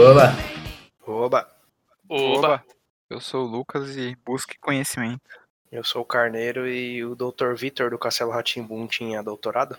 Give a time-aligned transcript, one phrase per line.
[0.00, 0.32] Oba!
[1.06, 1.56] Oba!
[2.08, 2.64] Oba!
[3.10, 5.20] Eu sou o Lucas e busque conhecimento.
[5.70, 7.52] Eu sou o Carneiro e o Dr.
[7.54, 9.76] Vitor do Castelo Ratimbum tinha doutorado?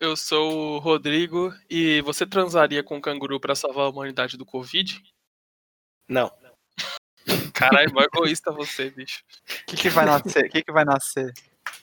[0.00, 4.46] Eu sou o Rodrigo e você transaria com um canguru pra salvar a humanidade do
[4.46, 5.02] Covid?
[6.08, 6.32] Não.
[7.52, 9.22] Caralho, mó egoísta você, bicho.
[9.62, 10.46] O que, que vai nascer?
[10.46, 11.34] O que, que vai nascer?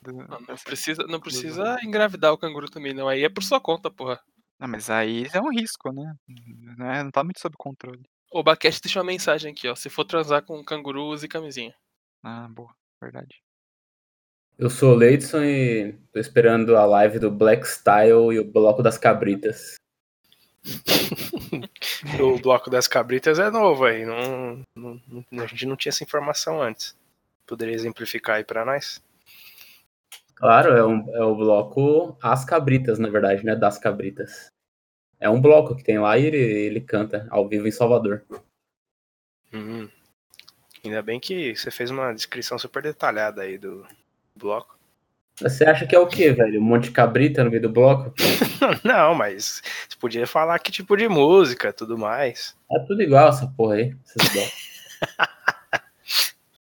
[0.02, 3.08] Do- Não, não precisa, não precisa engravidar o canguru também, não.
[3.08, 4.20] Aí é por sua conta, porra.
[4.60, 6.16] Não, mas aí é um risco, né?
[6.78, 8.02] Não, é- não tá muito sob controle.
[8.32, 9.76] O Baquete deixou uma mensagem aqui, ó.
[9.76, 11.74] Se for transar com canguru, use camisinha.
[12.24, 13.42] Ah, boa, verdade.
[14.58, 18.84] Eu sou o Leidson e tô esperando a live do Black Style e o Bloco
[18.84, 19.76] das Cabritas.
[22.22, 24.06] O Bloco das Cabritas é novo aí.
[24.06, 26.96] Não, não- não- a gente não tinha essa informação antes.
[27.48, 29.02] Poderia exemplificar aí pra nós?
[30.42, 33.56] Claro, é, um, é o bloco As Cabritas, na verdade, né?
[33.56, 34.48] Das Cabritas.
[35.20, 38.24] É um bloco que tem lá e ele, ele canta ao vivo em Salvador.
[39.54, 39.88] Hum.
[40.84, 43.86] Ainda bem que você fez uma descrição super detalhada aí do
[44.36, 44.80] bloco.
[45.40, 46.60] Você acha que é o quê, velho?
[46.60, 48.12] Um monte de cabrita no meio do bloco?
[48.84, 52.58] Não, mas você podia falar que tipo de música, tudo mais.
[52.72, 53.96] É tudo igual essa porra aí.
[54.04, 54.72] Esses blocos.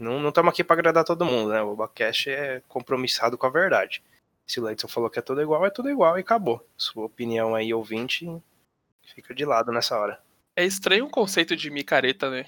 [0.01, 1.61] Não estamos aqui pra agradar todo mundo, né?
[1.61, 4.03] O Obacast é compromissado com a verdade.
[4.47, 6.67] Se o Leidson falou que é tudo igual, é tudo igual e acabou.
[6.75, 8.27] Sua opinião aí, ouvinte,
[9.15, 10.19] fica de lado nessa hora.
[10.57, 12.47] É estranho o conceito de micareta, né?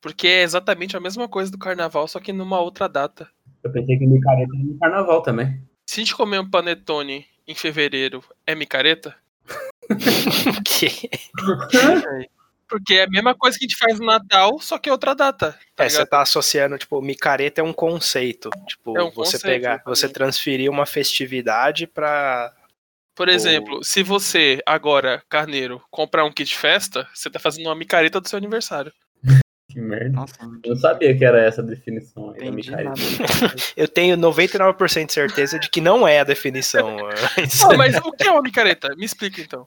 [0.00, 3.28] Porque é exatamente a mesma coisa do carnaval, só que numa outra data.
[3.64, 5.60] Eu pensei que micareta era no carnaval também.
[5.84, 9.16] Se a gente comer um panetone em fevereiro, é micareta?
[10.64, 11.10] Que?
[12.68, 15.14] Porque é a mesma coisa que a gente faz no Natal, só que é outra
[15.14, 15.56] data.
[15.74, 18.50] Tá É, você tá associando, tipo, micareta é um conceito.
[18.66, 19.98] Tipo, É um você conceito, pegar, exatamente.
[19.98, 22.52] você transferir uma festividade pra.
[23.14, 28.20] Por exemplo, se você, agora, carneiro, comprar um kit festa, você tá fazendo uma micareta
[28.20, 28.92] do seu aniversário.
[29.70, 30.10] Que merda.
[30.10, 30.34] Nossa,
[30.64, 32.34] Eu não sabia que era essa a definição.
[33.76, 36.96] Eu tenho 99% de certeza de que não é a definição.
[37.36, 38.94] mas- Ah, mas o que é uma micareta?
[38.96, 39.66] Me explica então.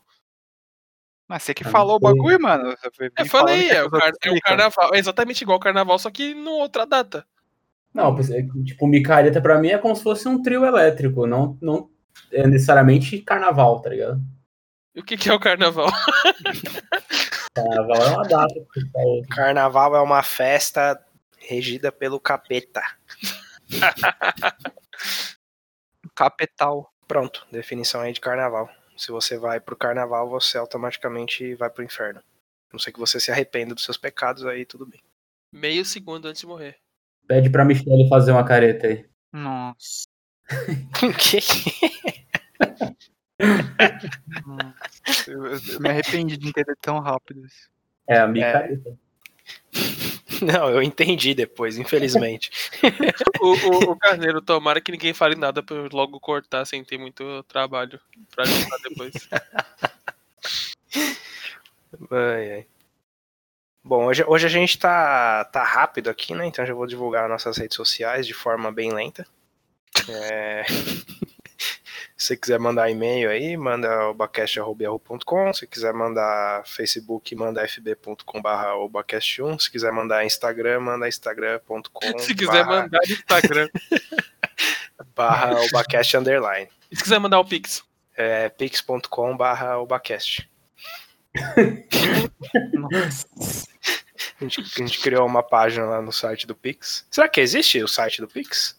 [1.30, 2.76] Mas você que Ah, falou o bagulho, mano.
[3.16, 4.90] Eu falei, é as o, car- é o carnaval.
[4.96, 7.24] É exatamente igual o carnaval, só que numa outra data.
[7.94, 8.24] Não, que,
[8.64, 11.88] tipo, micareta pra mim é como se fosse um trio elétrico, não, não
[12.32, 14.20] é necessariamente carnaval, tá ligado?
[14.96, 15.90] E o que, que é o carnaval?
[17.54, 18.54] Carnaval é uma data.
[18.56, 19.36] tá.
[19.36, 21.00] Carnaval é uma festa
[21.40, 22.82] regida pelo capeta.
[26.16, 26.92] Capital.
[27.08, 28.70] Pronto, definição aí de carnaval.
[29.00, 32.20] Se você vai pro carnaval, você automaticamente vai pro inferno.
[32.20, 35.00] A não sei que você se arrependa dos seus pecados, aí tudo bem.
[35.54, 36.76] Meio segundo antes de morrer.
[37.26, 39.06] Pede pra Michelle fazer uma careta aí.
[39.32, 40.04] Nossa.
[41.18, 41.40] Que?
[44.46, 45.32] nossa.
[45.32, 47.70] Eu, eu- me arrependi de entender tão rápido isso.
[48.06, 49.00] É a micareta.
[50.46, 52.52] Não, eu entendi depois, infelizmente.
[53.42, 56.98] O, o, o carneiro, tomara que ninguém fale nada pra eu logo cortar sem ter
[56.98, 57.98] muito trabalho
[58.36, 59.14] pra juntar depois.
[62.12, 62.68] Ai, ai.
[63.84, 66.46] Bom, hoje, hoje a gente tá, tá rápido aqui, né?
[66.46, 69.26] Então já vou divulgar nossas redes sociais de forma bem lenta.
[70.08, 70.64] É,
[72.20, 75.54] Se você quiser mandar e-mail aí, manda obacast.com.
[75.54, 79.58] Se quiser mandar Facebook, manda fb.com.br obacast1.
[79.62, 82.20] Se quiser mandar Instagram, manda instagram.com.
[82.20, 83.70] Se quiser mandar Instagram.
[85.16, 86.68] barra obacast underline.
[86.92, 87.86] E se quiser mandar o Pix.
[88.18, 90.50] É pix.com barra obacast.
[92.74, 93.28] Nossa.
[94.42, 97.08] A gente, a gente criou uma página lá no site do Pix.
[97.10, 98.78] Será que existe o site do Pix?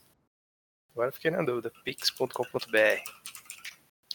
[0.92, 1.72] Agora eu fiquei na dúvida.
[1.82, 3.29] pix.com.br.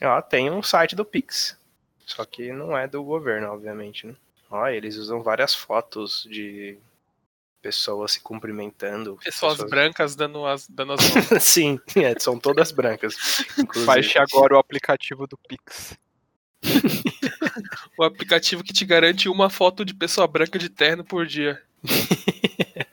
[0.02, 1.58] Ó, tem um site do Pix.
[2.06, 4.16] Só que não é do governo, obviamente, né?
[4.50, 6.78] Ó, eles usam várias fotos de
[7.62, 9.18] pessoas se cumprimentando.
[9.24, 11.44] Pessoas brancas dando as, dando as mãos.
[11.44, 13.16] Sim, é, são todas brancas.
[13.86, 15.98] Baixe agora o aplicativo do Pix.
[17.98, 21.62] O aplicativo que te garante uma foto de pessoa branca de terno por dia.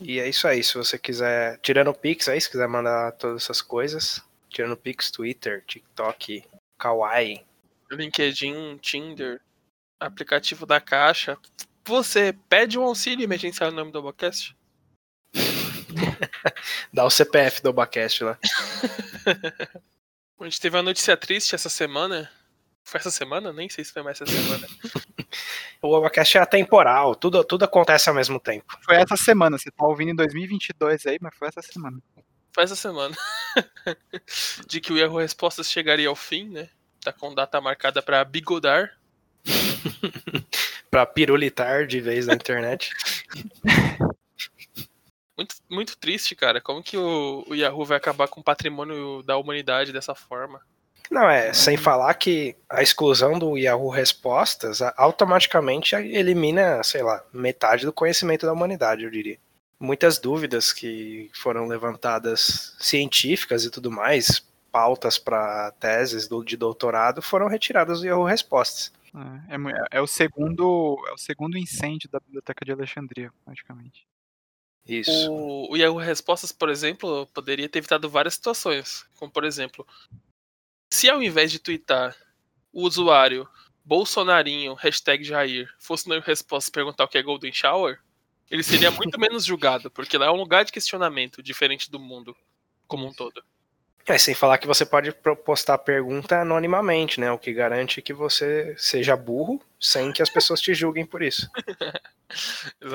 [0.00, 1.58] E é isso aí, se você quiser.
[1.62, 4.20] Tirando o Pix aí, se quiser mandar todas essas coisas.
[4.54, 6.44] Tirando Pix, Twitter, TikTok,
[6.78, 7.44] Kawaii.
[7.90, 9.40] LinkedIn, Tinder,
[9.98, 11.36] aplicativo da Caixa.
[11.84, 14.56] Você pede um auxílio emergencial no nome do Obacast?
[16.92, 18.38] Dá o CPF do Obacast lá.
[20.38, 22.30] A gente teve uma notícia triste essa semana.
[22.84, 23.52] Foi essa semana?
[23.52, 24.68] Nem sei se foi mais essa semana.
[25.82, 28.64] O Obacast é atemporal, tudo, tudo acontece ao mesmo tempo.
[28.82, 32.00] Foi essa semana, você tá ouvindo em 2022 aí, mas foi essa semana.
[32.54, 33.14] Foi essa semana.
[34.68, 36.68] De que o erro respostas chegaria ao fim, né?
[37.02, 38.96] Tá com data marcada pra bigodar.
[40.90, 42.90] Pra pirulitar de vez na internet.
[45.36, 46.60] Muito, muito triste, cara.
[46.60, 50.60] Como que o, o Yahoo vai acabar com o patrimônio da humanidade dessa forma?
[51.10, 57.84] Não, é, sem falar que a exclusão do Yahoo Respostas automaticamente elimina, sei lá, metade
[57.84, 59.36] do conhecimento da humanidade, eu diria.
[59.78, 64.40] Muitas dúvidas que foram levantadas científicas e tudo mais,
[64.70, 68.92] pautas para teses do- de doutorado, foram retiradas do Yahoo Respostas.
[69.48, 74.06] É, é mu- é o segundo, é o segundo incêndio da Biblioteca de Alexandria, praticamente.
[74.86, 75.30] Isso.
[75.32, 79.06] O, o Yahoo Respostas, por exemplo, poderia ter evitado várias situações.
[79.16, 79.86] Como, por exemplo,
[80.92, 82.14] se ao invés de twittar
[82.72, 83.48] o usuário
[83.84, 88.00] Bolsonarinho, hashtag Jair, fosse no Yahoo Respostas perguntar o que é Golden Shower,
[88.50, 92.36] ele seria muito menos julgado, porque lá é um lugar de questionamento diferente do mundo
[92.86, 93.42] como um todo.
[94.06, 95.10] É, sem falar que você pode
[95.46, 97.32] postar a pergunta anonimamente, né?
[97.32, 101.48] O que garante que você seja burro sem que as pessoas te julguem por isso.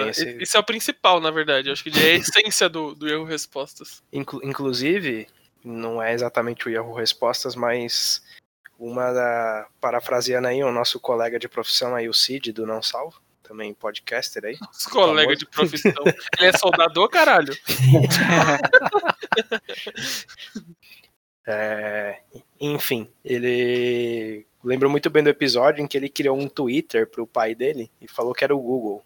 [0.09, 1.69] Esse- Isso é o principal, na verdade.
[1.69, 4.03] Eu acho que é a essência do, do Yahoo Respostas.
[4.13, 5.27] Inclu- inclusive,
[5.63, 8.21] não é exatamente o Yahoo Respostas, mas
[8.77, 9.67] uma da.
[9.81, 13.19] Parafraseando aí o nosso colega de profissão aí, o Cid, do Não Salvo,
[13.49, 14.55] também podcaster aí.
[14.71, 16.03] Os colegas de profissão.
[16.37, 17.53] Ele é soldador, caralho.
[21.51, 22.21] É,
[22.61, 24.45] enfim, ele.
[24.63, 28.07] Lembro muito bem do episódio em que ele criou um Twitter pro pai dele e
[28.07, 29.03] falou que era o Google.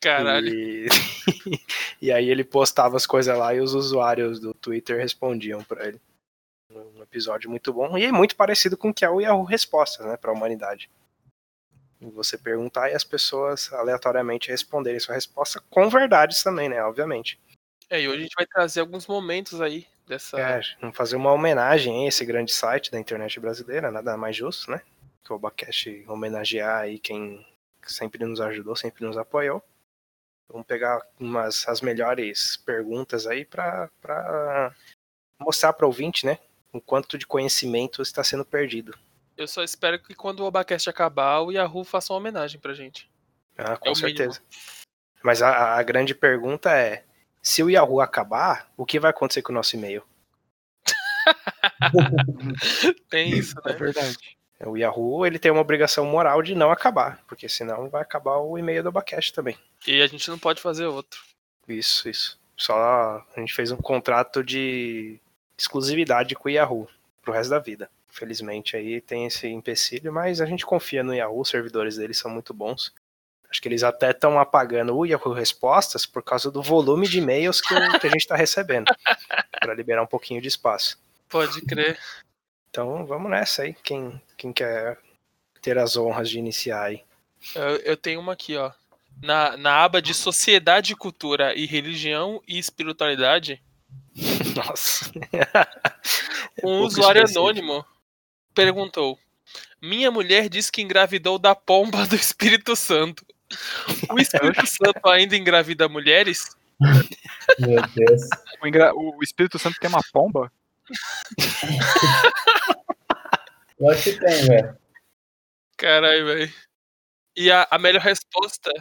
[0.00, 0.48] Caralho.
[0.48, 0.86] E,
[2.00, 6.00] e aí ele postava as coisas lá e os usuários do Twitter respondiam pra ele.
[6.70, 10.06] Um episódio muito bom e é muito parecido com o que é o Yahoo Respostas,
[10.06, 10.88] né, pra humanidade.
[12.14, 17.38] Você perguntar e as pessoas aleatoriamente responderem sua resposta com verdades também, né, obviamente.
[17.88, 20.40] É, e hoje a gente vai trazer alguns momentos aí dessa.
[20.40, 24.70] É, vamos fazer uma homenagem a esse grande site da internet brasileira, nada mais justo,
[24.70, 24.80] né?
[25.24, 27.46] Que o Obacast homenagear aí quem
[27.84, 29.62] sempre nos ajudou, sempre nos apoiou.
[30.48, 33.90] Vamos pegar umas as melhores perguntas aí para
[35.40, 36.38] mostrar para o ouvinte, né?
[36.72, 38.96] O quanto de conhecimento está sendo perdido.
[39.36, 43.10] Eu só espero que quando o Abacast acabar, o Yahoo faça uma homenagem pra gente.
[43.56, 44.40] Ah, com É certeza.
[45.22, 47.04] Mas a, a grande pergunta é:
[47.42, 50.02] se o Yahoo acabar, o que vai acontecer com o nosso e-mail?
[53.10, 53.78] Tem isso, É né?
[53.78, 54.36] verdade.
[54.64, 58.56] O Yahoo ele tem uma obrigação moral de não acabar, porque senão vai acabar o
[58.56, 59.58] e-mail do Abacast também.
[59.86, 61.22] E a gente não pode fazer outro.
[61.68, 62.40] Isso, isso.
[62.56, 62.74] Só
[63.36, 65.20] a gente fez um contrato de
[65.58, 66.88] exclusividade com o Yahoo
[67.20, 67.90] pro resto da vida.
[68.16, 72.30] Felizmente aí tem esse empecilho, mas a gente confia no Yahoo, os servidores deles são
[72.30, 72.90] muito bons.
[73.50, 77.60] Acho que eles até estão apagando o Yahoo Respostas por causa do volume de e-mails
[77.60, 78.86] que, que a gente está recebendo,
[79.60, 80.98] para liberar um pouquinho de espaço.
[81.28, 81.98] Pode crer.
[82.70, 84.98] Então vamos nessa aí, quem, quem quer
[85.60, 87.04] ter as honras de iniciar aí.
[87.54, 88.72] Eu, eu tenho uma aqui, ó.
[89.22, 93.62] Na, na aba de Sociedade, Cultura e Religião e Espiritualidade,
[94.56, 95.10] Nossa.
[96.64, 97.46] um pouco usuário específico.
[97.46, 97.84] anônimo
[98.56, 99.16] perguntou:
[99.80, 103.24] Minha mulher disse que engravidou da pomba do Espírito Santo.
[104.10, 106.56] O Espírito Santo ainda engravida mulheres?
[107.60, 108.22] Meu Deus.
[108.60, 110.50] O, engra- o Espírito Santo tem uma pomba?
[113.78, 114.78] Eu acho que tem, velho.
[115.76, 116.52] Caralho, velho.
[117.36, 118.72] E a, a melhor resposta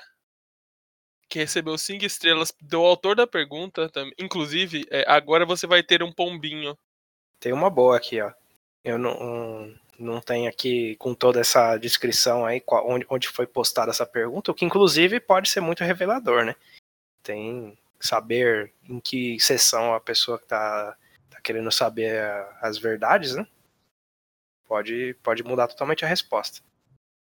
[1.27, 6.13] que recebeu cinco estrelas do autor da pergunta, inclusive, é, agora você vai ter um
[6.13, 6.77] pombinho.
[7.41, 8.31] Tem uma boa aqui, ó.
[8.85, 13.89] Eu não, não tenho aqui com toda essa descrição aí qual- onde, onde foi postada
[13.89, 16.55] essa pergunta, o que inclusive pode ser muito revelador, né?
[17.23, 20.95] Tem saber em que sessão a pessoa que tá,
[21.41, 22.21] querendo saber
[22.61, 23.47] as verdades, né?
[24.67, 26.61] Pode, pode mudar totalmente a resposta.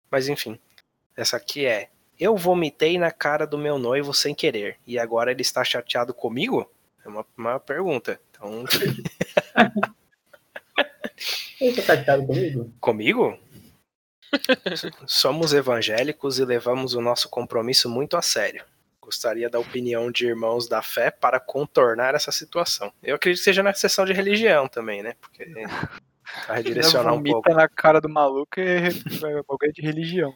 [0.09, 0.59] Mas enfim,
[1.15, 1.89] essa aqui é:
[2.19, 6.69] Eu vomitei na cara do meu noivo sem querer e agora ele está chateado comigo?
[7.05, 8.19] É uma, uma pergunta.
[8.29, 8.63] Então,
[11.59, 12.73] Ele tá chateado comigo?
[12.79, 13.39] Comigo?
[15.07, 18.63] Somos evangélicos e levamos o nosso compromisso muito a sério.
[19.01, 22.93] Gostaria da opinião de irmãos da fé para contornar essa situação.
[23.03, 25.15] Eu acredito que seja na sessão de religião também, né?
[25.19, 25.45] Porque
[26.47, 27.53] vai redirecionar um vomita pouco.
[27.53, 28.89] na cara do maluco e é
[29.47, 30.33] bagulho de religião.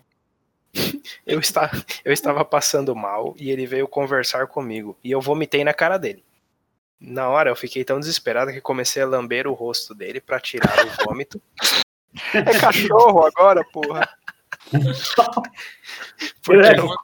[1.26, 1.72] Eu, está,
[2.04, 4.98] eu estava passando mal e ele veio conversar comigo.
[5.04, 6.24] E eu vomitei na cara dele.
[7.00, 10.86] Na hora eu fiquei tão desesperado que comecei a lamber o rosto dele para tirar
[10.86, 11.42] o vômito.
[12.34, 14.08] É cachorro agora, porra.
[16.42, 16.96] Porque não,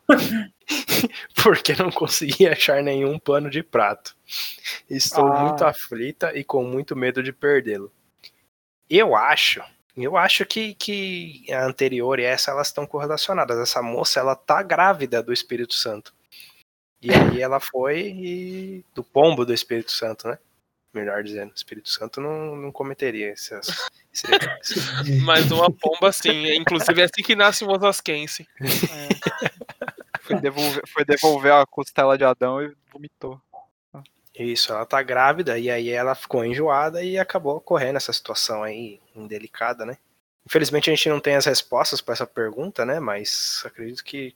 [1.43, 4.15] porque não consegui achar nenhum pano de prato.
[4.89, 5.41] Estou Ah.
[5.43, 7.91] muito aflita e com muito medo de perdê-lo.
[8.89, 9.61] Eu acho
[9.97, 13.59] Eu acho que, que a anterior e essa elas estão correlacionadas.
[13.59, 16.13] Essa moça ela tá grávida do Espírito Santo.
[17.01, 20.37] E aí ela foi e, do pombo do Espírito Santo, né?
[20.93, 23.67] Melhor dizendo, o Espírito Santo não, não cometeria essas,
[25.23, 26.53] Mais uma pomba assim.
[26.53, 28.47] Inclusive é assim que nasce o Osasquense.
[30.21, 33.41] Foi devolver, foi devolver a costela de Adão e vomitou.
[34.37, 38.99] Isso, ela tá grávida e aí ela ficou enjoada e acabou ocorrendo essa situação aí
[39.15, 39.97] indelicada, né?
[40.45, 42.99] Infelizmente a gente não tem as respostas para essa pergunta, né?
[42.99, 44.35] Mas acredito que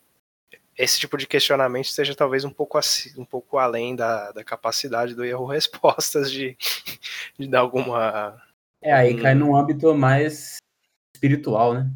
[0.77, 5.13] esse tipo de questionamento seja talvez um pouco, aci- um pouco além da, da capacidade
[5.15, 6.57] do erro respostas de,
[7.39, 8.41] de dar alguma.
[8.81, 10.57] É, aí cai num âmbito mais
[11.15, 11.89] espiritual, né?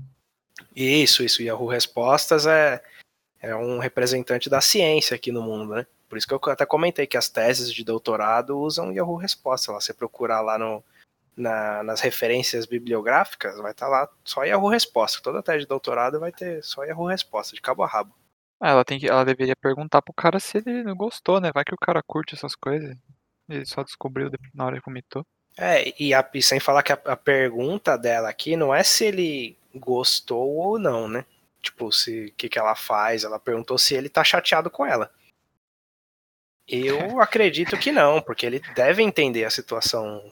[0.75, 1.43] Isso, isso.
[1.43, 2.81] Yahoo Respostas é,
[3.41, 5.85] é um representante da ciência aqui no mundo, né?
[6.07, 9.73] Por isso que eu até comentei que as teses de doutorado usam Yahoo Respostas.
[9.73, 10.83] Lá você procurar lá no,
[11.37, 15.21] na- nas referências bibliográficas, vai estar lá só Yahoo Resposta.
[15.21, 18.13] Toda tese de doutorado vai ter só Yahoo Resposta, de cabo a rabo.
[18.59, 21.51] Ah, Ela, tem que, ela deveria perguntar pro cara se ele não gostou, né?
[21.53, 22.95] Vai que o cara curte essas coisas.
[23.47, 25.25] Ele só descobriu depois- na hora que vomitou.
[25.57, 29.05] É, e, a- e sem falar que a, a pergunta dela aqui não é se
[29.05, 31.25] ele gostou ou não, né?
[31.61, 33.23] Tipo, se o que, que ela faz.
[33.23, 35.11] Ela perguntou se ele tá chateado com ela.
[36.67, 40.31] Eu acredito que não, porque ele deve entender a situação.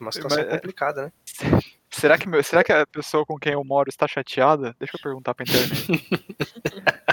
[0.00, 1.12] Uma situação Mas, é- complicada, né?
[1.94, 4.74] Será que, meu- será que a pessoa com quem eu moro está chateada?
[4.78, 5.86] Deixa eu perguntar pra internet.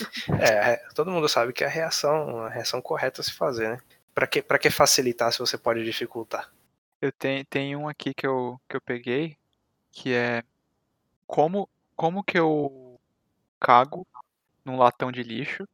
[0.40, 3.80] É, todo mundo sabe que é a reação, a reação correta a se fazer, né?
[4.14, 6.50] Pra que, pra que facilitar se você pode dificultar?
[7.00, 9.36] Eu tenho, tem um aqui que eu, que eu peguei,
[9.90, 10.42] que é
[11.26, 13.00] como, como que eu
[13.58, 14.06] cago
[14.64, 15.66] num latão de lixo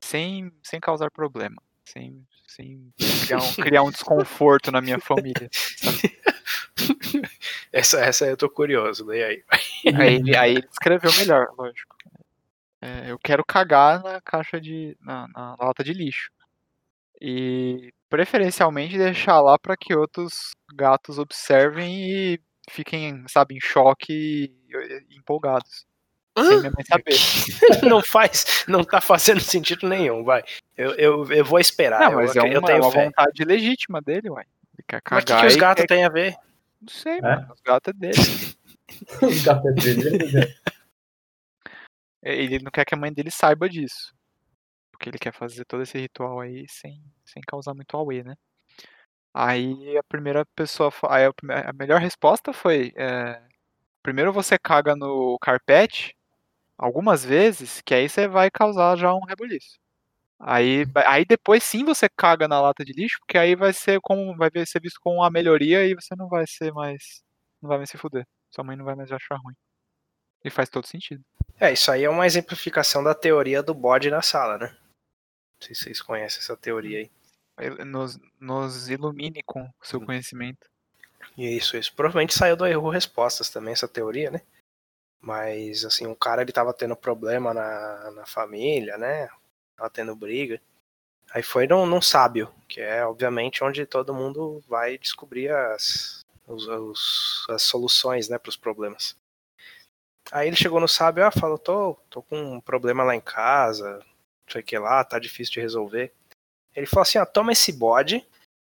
[0.00, 2.92] sem, sem causar problema, sem, sem
[3.26, 5.48] criar, um, criar um desconforto na minha família.
[7.72, 9.44] Essa, essa eu tô curioso, daí aí.
[9.94, 11.96] Aí ele, aí ele escreveu melhor, lógico.
[12.82, 14.96] É, eu quero cagar na caixa de.
[15.00, 16.30] na, na lata de lixo.
[17.20, 24.52] E preferencialmente deixar lá para que outros gatos observem e fiquem, sabe, em choque e,
[25.08, 25.86] e empolgados.
[26.36, 27.14] Sem minha mãe saber.
[27.88, 30.42] não faz, não tá fazendo sentido nenhum, vai.
[30.76, 32.00] Eu, eu, eu vou esperar.
[32.00, 34.44] Não, eu, mas é eu uma, é tenho uma vontade legítima dele, uai.
[34.74, 35.40] Ele quer Mas o que, cagar.
[35.42, 36.34] que os gatos quer- têm a ver?
[36.80, 37.52] Não sei, mano.
[37.54, 38.56] Os gatos é dele.
[39.22, 40.54] Os gatos dele.
[42.22, 44.14] Ele não quer que a mãe dele saiba disso.
[44.92, 48.34] Porque ele quer fazer todo esse ritual aí sem, sem causar muito auê, né?
[49.34, 50.90] Aí a primeira pessoa.
[51.08, 53.40] Aí a, melhor resposta foi: é,
[54.02, 56.16] primeiro você caga no carpete
[56.78, 59.78] algumas vezes, que aí você vai causar já um rebuliço.
[60.40, 64.00] Aí, vai- aí depois sim você caga na lata de lixo, porque aí vai ser
[64.02, 67.22] como vai ser visto como uma melhoria e você não vai ser mais.
[67.62, 68.26] Não vai mais se fuder.
[68.54, 69.54] Sua mãe não vai mais achar ruim.
[70.44, 71.24] E faz todo sentido.
[71.60, 74.66] É, isso aí é uma exemplificação da teoria do bode na sala, né?
[74.68, 77.10] Não sei se vocês conhecem essa teoria aí.
[77.84, 80.06] Nos, nos ilumine com o seu Hum.
[80.06, 80.66] conhecimento.
[81.38, 81.94] Isso, isso.
[81.94, 84.40] Provavelmente saiu do erro respostas também, essa teoria, né?
[85.20, 89.28] Mas, assim, o cara, ele tava tendo problema na, na família, né?
[89.76, 90.60] Tava tendo briga.
[91.30, 96.66] Aí foi num, num sábio, que é, obviamente, onde todo mundo vai descobrir as, os-
[96.66, 99.16] os- as soluções, né, pros problemas.
[100.30, 103.98] Aí ele chegou no sábio, ah, falou, tô, tô com um problema lá em casa,
[103.98, 106.12] não sei o que lá, tá difícil de resolver.
[106.74, 108.26] Ele falou assim, ah, toma esse bode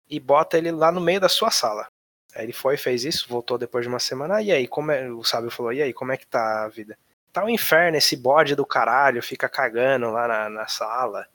[0.09, 1.89] e bota ele lá no meio da sua sala.
[2.35, 4.37] Aí ele foi, fez isso, voltou depois de uma semana.
[4.37, 5.09] Ah, e aí, como é.
[5.11, 6.99] O sábio falou, e aí, como é que tá a vida?
[7.33, 11.27] Tá um inferno, esse bode do caralho, fica cagando lá na, na sala,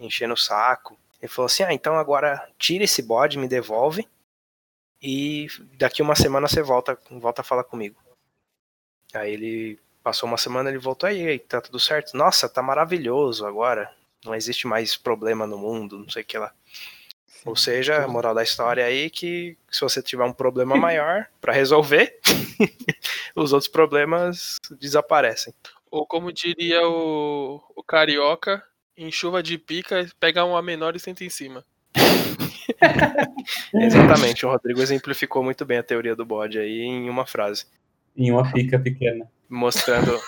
[0.00, 0.98] enchendo o saco.
[1.20, 4.08] Ele falou assim: ah, então agora tira esse bode, me devolve.
[5.00, 5.46] E
[5.78, 7.96] daqui uma semana você volta, volta a falar comigo.
[9.14, 12.16] Aí ele passou uma semana, ele voltou aí, aí, tá tudo certo?
[12.16, 13.90] Nossa, tá maravilhoso agora.
[14.24, 16.52] Não existe mais problema no mundo, não sei o que lá.
[17.44, 21.26] Ou seja, a moral da história aí é que se você tiver um problema maior
[21.40, 22.18] pra resolver,
[23.34, 25.54] os outros problemas desaparecem.
[25.90, 28.62] Ou como diria o, o carioca,
[28.96, 31.64] em chuva de pica, pega uma menor e senta em cima.
[33.72, 37.66] Exatamente, o Rodrigo exemplificou muito bem a teoria do bode aí em uma frase,
[38.16, 39.30] Em uma pica pequena.
[39.48, 40.20] mostrando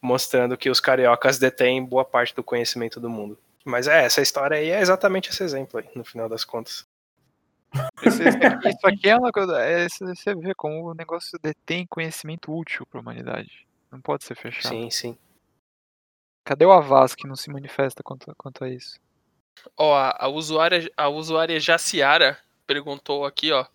[0.00, 3.38] mostrando que os cariocas detêm boa parte do conhecimento do mundo.
[3.64, 6.86] Mas é, essa história aí é exatamente esse exemplo aí, no final das contas.
[8.02, 8.22] Isso,
[8.68, 9.60] isso aqui, é uma coisa.
[9.60, 13.66] é, você vê como o negócio detém conhecimento útil para a humanidade.
[13.92, 14.72] Não pode ser fechado.
[14.72, 15.18] Sim, sim.
[16.44, 18.98] Cadê o Avaz que não se manifesta quanto, quanto a isso?
[19.76, 23.66] Ó, a, a usuária, a usuária Jaciara perguntou aqui, ó.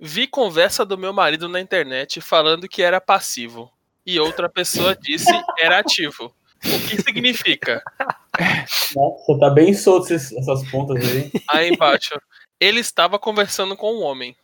[0.00, 3.70] Vi conversa do meu marido na internet falando que era passivo.
[4.06, 6.34] E outra pessoa disse era ativo.
[6.64, 7.82] O que significa?
[8.94, 11.30] Nossa, tá bem solto esses- essas pontas aí.
[11.48, 12.14] Aí embaixo.
[12.60, 14.36] Ele estava conversando com um homem.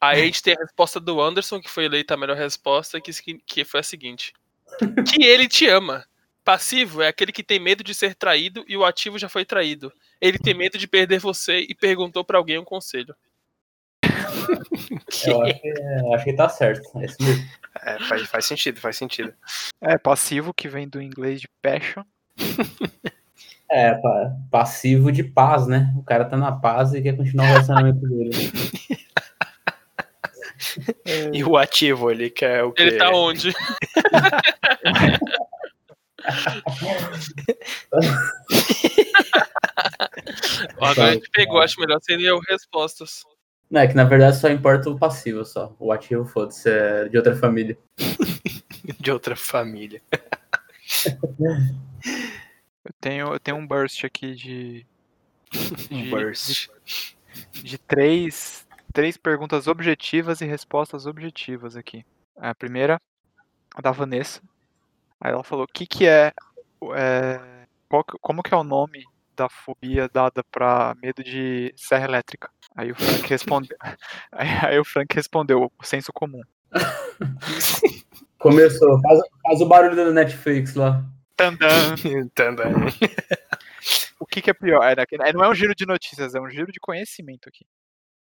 [0.00, 3.10] Aí a gente tem a resposta do Anderson, que foi eleita a melhor resposta, que,
[3.46, 4.32] que foi a seguinte:
[5.10, 6.04] Que ele te ama.
[6.44, 9.90] Passivo é aquele que tem medo de ser traído e o ativo já foi traído.
[10.20, 13.14] Ele tem medo de perder você e perguntou pra alguém um conselho.
[15.26, 16.98] Eu acho que, eu acho que tá certo.
[17.00, 17.44] É isso mesmo.
[17.82, 19.32] É, faz, faz sentido, faz sentido.
[19.80, 22.02] É, passivo, que vem do inglês de passion.
[23.70, 25.92] É, pa- passivo de paz, né?
[25.96, 28.30] O cara tá na paz e quer continuar o relacionamento dele.
[31.32, 32.82] E o ativo, ele quer o quê?
[32.82, 33.52] Ele tá onde?
[40.76, 43.22] Agora a gente pegou, acho melhor seria o respostas.
[43.70, 45.74] Não, é que na verdade só importa o passivo só.
[45.78, 47.76] O ativo, foda-se, é de outra família.
[49.00, 50.02] De outra família.
[52.84, 54.86] Eu tenho, eu tenho um burst aqui de,
[55.90, 56.68] Um De- burst.
[57.52, 62.04] de três, três perguntas objetivas e respostas objetivas aqui.
[62.36, 63.00] A primeira,
[63.74, 64.42] a da Vanessa.
[65.18, 66.32] Aí ela falou: o que, que é,
[66.94, 69.02] é, qual como que é o nome
[69.34, 72.50] da fobia dada pra medo de serra elétrica?
[72.74, 73.76] Aí o Frank respondeu.
[74.32, 76.42] aí, aí o Frank respondeu: o senso comum.
[78.38, 79.00] Começou.
[79.00, 81.04] Faz, faz o barulho da Netflix lá.
[81.36, 81.68] Tandam.
[82.34, 82.72] Tandam.
[84.18, 84.82] O que, que é pior?
[84.82, 84.94] É,
[85.28, 87.64] é, não é um giro de notícias, é um giro de conhecimento aqui.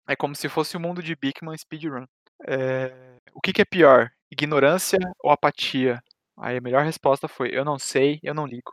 [0.06, 2.06] É como se fosse o mundo de Bigman Speedrun.
[2.46, 2.92] É,
[3.34, 4.10] o que, que é pior?
[4.30, 6.02] Ignorância ou apatia?
[6.38, 8.72] Aí a melhor resposta foi: eu não sei, eu não ligo.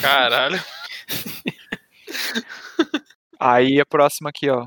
[0.00, 0.62] Caralho.
[3.38, 4.66] Aí a próxima aqui, ó.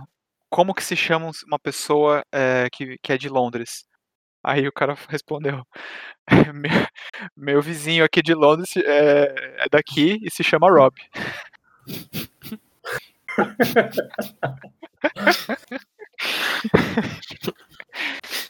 [0.52, 3.86] Como que se chama um- uma pessoa é, que, que é de Londres?
[4.44, 5.64] Aí o cara respondeu:
[6.56, 6.72] meu,
[7.38, 10.94] meu vizinho aqui de Londres é, é daqui e se chama Rob.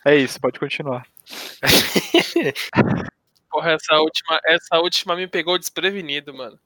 [0.06, 1.06] É isso, pode continuar.
[3.50, 6.58] Porra, essa última, essa última me pegou desprevenido, mano.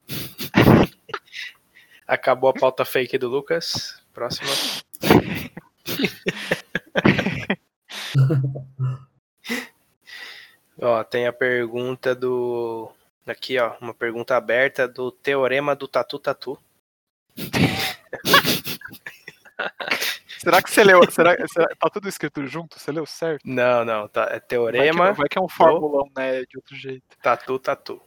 [2.08, 4.00] Acabou a pauta fake do Lucas.
[4.14, 4.50] Próxima.
[10.80, 12.92] Ó, tem a pergunta do.
[13.26, 16.58] Aqui, ó, uma pergunta aberta do Teorema do Tatu Tatu.
[20.40, 21.00] Será que você leu?
[21.10, 22.78] Será, será- tá tudo escrito junto?
[22.80, 23.42] Você leu certo?
[23.46, 26.42] Não, não, tá, é Vai que, Teorema vai que é um formulão, né?
[26.44, 27.04] De outro jeito.
[27.22, 28.00] Tatu Tatu.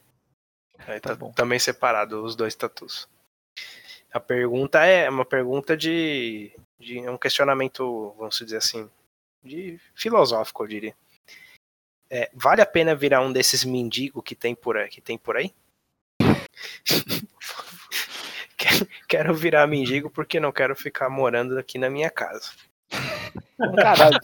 [0.87, 1.33] Aí Tá tá bom.
[1.33, 3.09] também separado os dois tatus.
[4.13, 8.89] A pergunta é uma pergunta de, de é um questionamento, vamos dizer assim,
[9.43, 10.95] de filosófico, eu diria.
[12.11, 14.89] É, vale a pena virar um desses mendigos que tem por aí?
[14.89, 15.53] Que tem por aí?
[19.07, 22.51] quero, virar mendigo porque não quero ficar morando aqui na minha casa.
[23.77, 24.19] Caralho.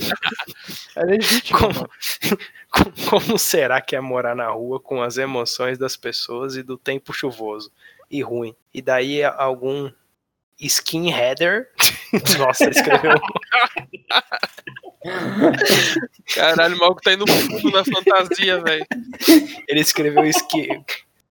[0.96, 1.58] É legítimo.
[2.70, 6.76] Como- como será que é morar na rua com as emoções das pessoas e do
[6.76, 7.70] tempo chuvoso
[8.10, 8.52] e ruim?
[8.72, 9.92] E daí algum
[10.60, 11.68] skinheader.
[12.38, 13.14] Nossa, ele escreveu.
[16.34, 18.86] Caralho, o maluco tá indo fundo na fantasia, velho.
[19.68, 20.84] Ele escreveu skin.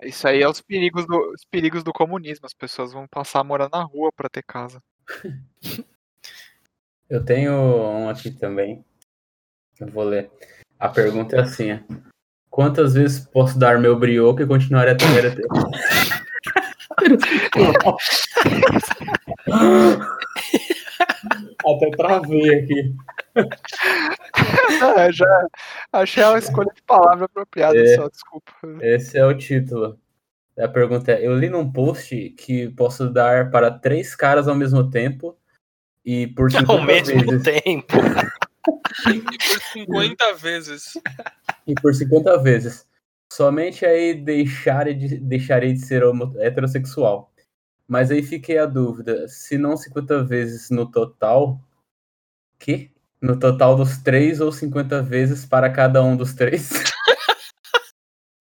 [0.04, 2.46] Isso aí é os perigos, do, os perigos do comunismo.
[2.46, 4.80] As pessoas vão passar a morar na rua pra ter casa.
[7.10, 8.84] Eu tenho um aqui também.
[9.80, 10.30] Eu vou ler.
[10.78, 11.78] A pergunta é assim: ó.
[12.58, 15.26] Quantas vezes posso dar meu brioco e continuar a ter?
[15.26, 15.46] a ter?
[21.64, 22.94] Até travei aqui.
[24.96, 25.46] É, já
[25.92, 27.96] achei a escolha de palavra apropriada É.
[27.96, 28.50] só, desculpa.
[28.80, 29.96] Esse é o título.
[30.58, 34.90] A pergunta é: eu li num post que posso dar para três caras ao mesmo
[34.90, 35.36] tempo
[36.04, 37.42] e por 50 Ao mesmo vezes.
[37.62, 37.94] tempo.
[39.12, 40.92] E por 50 vezes.
[41.66, 42.86] E por 50 vezes.
[43.32, 47.32] Somente aí deixarei de, deixarei de ser homo- heterossexual.
[47.86, 51.60] Mas aí fiquei a dúvida: se não 50 vezes no total.
[52.58, 52.90] Que?
[53.20, 56.70] No total dos três ou 50 vezes para cada um dos três?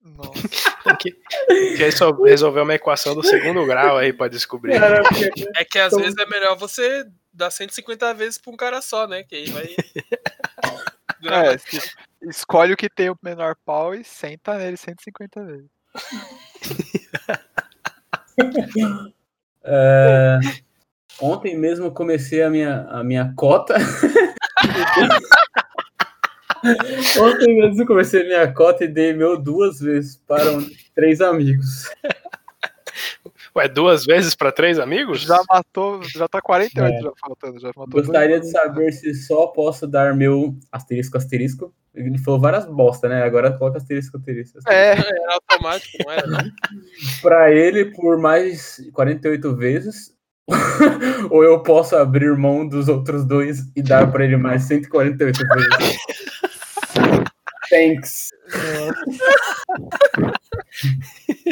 [0.02, 0.32] Nossa.
[1.02, 4.72] Que, que resol- resolver uma equação do segundo grau aí pra descobrir.
[5.58, 7.06] É que às Então- vezes é melhor você
[7.38, 9.24] dar 150 vezes pra um cara só, né?
[9.24, 9.68] Que aí vai.
[11.24, 11.82] É, se-
[12.30, 15.66] escolhe o que tem o menor pau e senta nele 150 vezes.
[19.70, 20.40] É,
[21.20, 23.76] Ontem mesmo comecei a minha, a minha cota.
[27.20, 31.90] Ontem mesmo comecei a minha cota e dei meu duas vezes para um- três amigos.
[33.58, 35.22] Ué, duas vezes pra três amigos?
[35.22, 37.02] Já matou, já tá 48 É.
[37.02, 38.42] já faltando, já matou Gostaria dois.
[38.42, 41.74] de saber se só posso dar meu asterisco, asterisco.
[41.96, 43.24] Ele falou várias bosta, né?
[43.24, 44.60] Agora coloca asterisco, asterisco.
[44.60, 44.72] asterisco.
[44.72, 46.24] É, Era automático, não era?
[47.24, 50.16] Para ele por mais 48 vezes.
[51.32, 55.98] Ou eu posso abrir mão dos outros dois e dar para ele mais 148 vezes.
[57.70, 58.30] Thanks.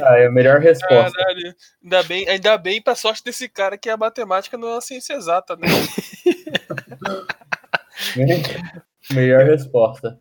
[0.03, 1.17] Ah, é a melhor resposta.
[1.17, 1.55] Caralho.
[1.83, 5.13] Ainda bem, ainda bem pra sorte desse cara que a matemática não é uma ciência
[5.13, 5.67] exata, né?
[9.13, 10.17] Melhor resposta.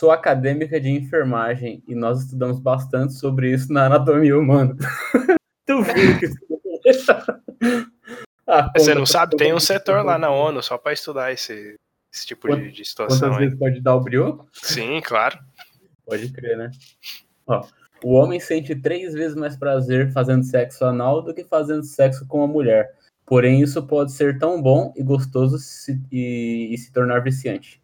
[0.00, 4.76] Sou acadêmica de enfermagem e nós estudamos bastante sobre isso na anatomia humana.
[5.66, 6.26] Duvido que
[6.90, 7.12] isso-
[8.46, 9.36] Ah, Você não sabe?
[9.36, 11.74] Tem um setor lá na ONU só pra estudar esse,
[12.12, 13.44] esse tipo de, de situação Quantas aí.
[13.44, 14.48] vezes pode dar o brioco?
[14.52, 15.38] Sim, claro.
[16.06, 16.70] Pode crer, né?
[17.46, 17.66] Ó,
[18.02, 22.42] o homem sente três vezes mais prazer fazendo sexo anal do que fazendo sexo com
[22.42, 22.94] a mulher.
[23.26, 27.82] Porém, isso pode ser tão bom e gostoso se- e, e se tornar viciante.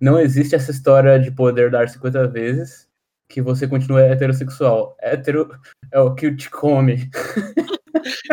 [0.00, 2.86] Não existe essa história de poder dar 50 vezes
[3.28, 4.96] que você continua heterossexual.
[5.00, 5.50] Hétero
[5.90, 7.10] é o que te come.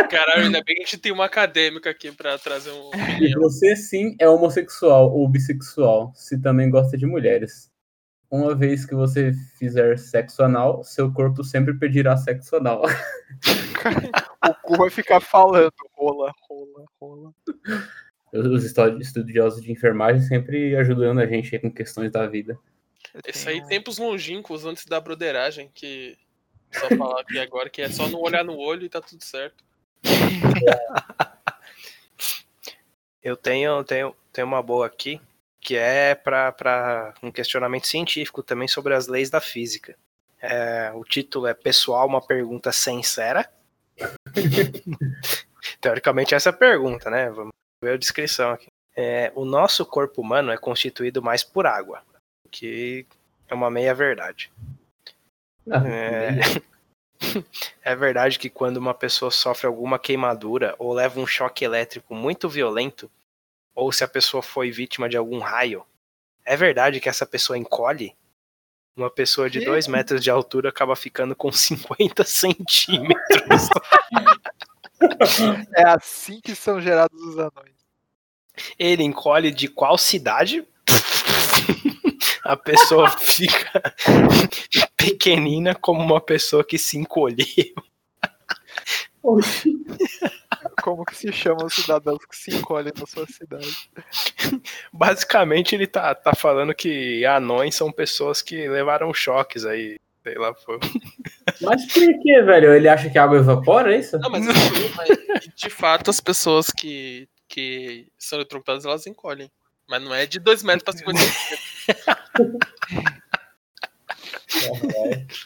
[0.10, 3.42] Caralho, ainda bem que a gente tem uma acadêmica aqui pra trazer um E opinião.
[3.42, 7.72] você sim é homossexual ou bissexual, se também gosta de mulheres.
[8.30, 12.84] Uma vez que você fizer sexo anal, seu corpo sempre pedirá sexo anal.
[14.50, 15.72] o cu vai ficar falando.
[15.96, 17.32] Rola, rola, rola.
[18.34, 22.58] Os estu- estudiosos de enfermagem sempre ajudando a gente aí com questões da vida.
[23.28, 26.18] Isso aí, tempos longínquos antes da broderagem, que.
[26.80, 29.64] Só falar aqui agora que é só não olhar no olho e tá tudo certo.
[33.24, 35.20] Eu tenho, tenho, tenho uma boa aqui,
[35.60, 39.98] que é para um questionamento científico também sobre as leis da física.
[40.40, 43.50] É, o título é Pessoal, uma pergunta sincera.
[45.82, 47.32] Teoricamente, essa é a pergunta, né?
[47.32, 48.68] Vamos ver a descrição aqui.
[48.96, 52.04] É, o nosso corpo humano é constituído mais por água,
[52.52, 53.08] que
[53.50, 54.52] é uma meia-verdade.
[55.68, 56.40] É...
[57.84, 62.48] é verdade que quando uma pessoa sofre alguma queimadura ou leva um choque elétrico muito
[62.50, 63.10] violento,
[63.74, 65.86] ou se a pessoa foi vítima de algum raio,
[66.46, 68.16] é verdade que essa pessoa encolhe?
[68.96, 69.66] Uma pessoa de Quê?
[69.66, 73.70] 2 metros de altura acaba ficando com 50 centímetros.
[75.76, 77.76] É assim que são gerados os anões.
[78.80, 80.66] Ele encolhe de qual cidade?
[82.46, 83.82] A pessoa fica
[84.96, 87.74] pequenina como uma pessoa que se encolheu.
[90.84, 93.90] Como que se chamam os cidadãos que se encolhem na sua cidade?
[94.94, 99.98] Basicamente, ele tá, tá falando que anões são pessoas que levaram choques aí.
[100.22, 100.80] Sei lá, foi.
[101.62, 102.74] Mas por que, velho?
[102.74, 104.20] Ele acha que a água evapora, é isso?
[104.20, 109.50] Não, mas, mas, de fato as pessoas que, que são eletrocutadas elas encolhem.
[109.88, 112.56] Mas não é de 2 metros pra 50 centímetros.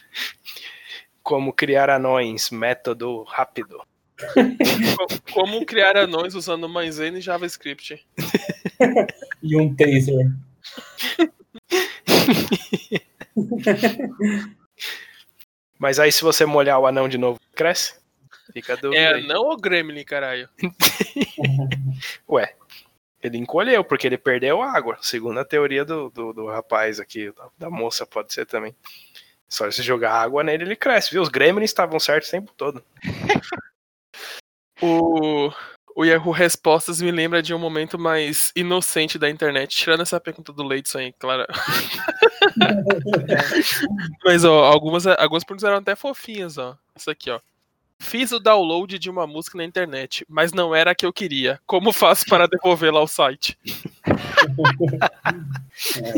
[1.22, 3.80] Como criar anões, método rápido.
[4.96, 8.06] Co- Como criar anões usando maisena e JavaScript.
[9.42, 10.26] E um taser.
[15.78, 17.98] Mas aí, se você molhar o anão de novo, cresce?
[18.52, 19.00] Fica a dúvida.
[19.00, 19.26] É aí.
[19.26, 20.46] não o Gremlin, caralho.
[22.28, 22.54] Ué,
[23.22, 24.98] ele encolheu porque ele perdeu água.
[25.00, 28.74] Segundo a teoria do, do, do rapaz aqui, da, da moça, pode ser também.
[29.48, 31.22] Só se jogar água nele, ele cresce, viu?
[31.22, 32.82] Os gremlins estavam certos o tempo todo.
[34.82, 35.52] O,
[35.94, 40.52] O Yahoo Respostas me lembra de um momento mais inocente da internet, tirando essa pergunta
[40.52, 41.46] do Leidson aí, claro.
[44.24, 46.76] Mas, ó, algumas, algumas perguntas eram até fofinhas, ó.
[46.96, 47.40] Isso aqui, ó.
[48.02, 51.60] Fiz o download de uma música na internet, mas não era a que eu queria.
[51.66, 53.56] Como faço para devolvê-la ao site?
[55.96, 56.12] É.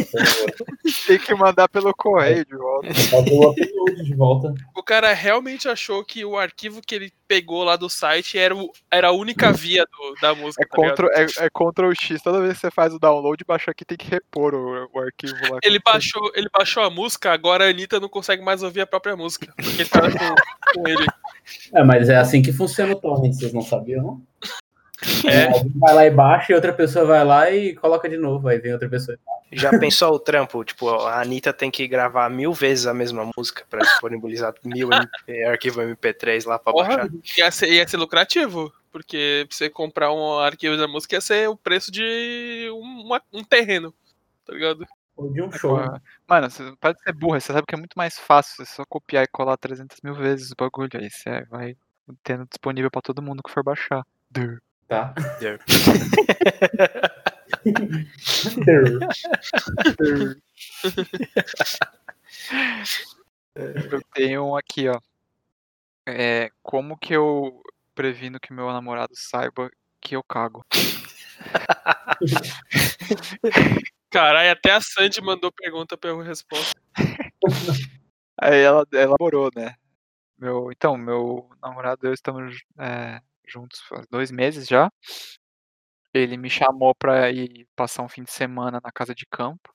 [1.06, 2.94] Tem que mandar pelo correio de volta.
[3.10, 4.54] Faltou o upload de volta.
[4.76, 8.70] O cara realmente achou que o arquivo que ele pegou lá do site era, o-
[8.90, 10.62] era a única via do- da música.
[10.64, 10.90] É tá?
[10.94, 12.22] Ctrl, é, é Ctrl X.
[12.22, 15.34] Toda vez que você faz o download, baixa aqui tem que repor o, o arquivo
[15.50, 15.58] lá.
[15.62, 19.16] Ele baixou, ele baixou a música, agora a Anitta não consegue mais ouvir a própria
[19.16, 19.52] música.
[19.56, 21.06] Porque tá com, com ele.
[21.74, 24.22] É, mas é assim que funciona o torrent, vocês não sabiam, não?
[25.28, 25.48] É.
[25.76, 28.72] Vai lá e baixa e outra pessoa vai lá e coloca de novo, aí vem
[28.72, 29.18] outra pessoa.
[29.52, 30.64] Já pensou o trampo?
[30.64, 35.44] Tipo, a Anitta tem que gravar mil vezes a mesma música pra disponibilizar mil MP,
[35.44, 37.10] arquivo MP3 lá pra Porra, baixar.
[37.36, 38.72] ia ser, ia ser lucrativo.
[38.90, 43.22] Porque pra você comprar um arquivo da música ia ser o preço de um, uma-
[43.32, 43.92] um terreno.
[44.46, 44.86] Tá ligado?
[45.16, 45.76] Ou de um show.
[45.76, 48.84] Mano, Mano, você pode ser burra, você sabe que é muito mais fácil você só
[48.84, 50.90] copiar e colar 300 mil vezes o bagulho.
[50.94, 51.76] Aí você vai
[52.22, 54.02] tendo disponível pra todo mundo que for baixar.
[54.30, 54.58] Duh.
[54.88, 55.14] Tá?
[63.54, 64.98] Eu tenho um aqui, ó.
[66.06, 67.62] É, como que eu
[67.94, 70.64] previno que meu namorado saiba que eu cago?
[74.10, 76.78] Caralho, até a Sandy mandou pergunta pra eu resposta.
[78.40, 79.74] Aí ela elaborou, né?
[80.36, 84.90] Meu, então, meu namorado e eu estamos é, juntos faz dois meses já.
[86.14, 89.72] Ele me chamou pra ir passar um fim de semana na casa de campo.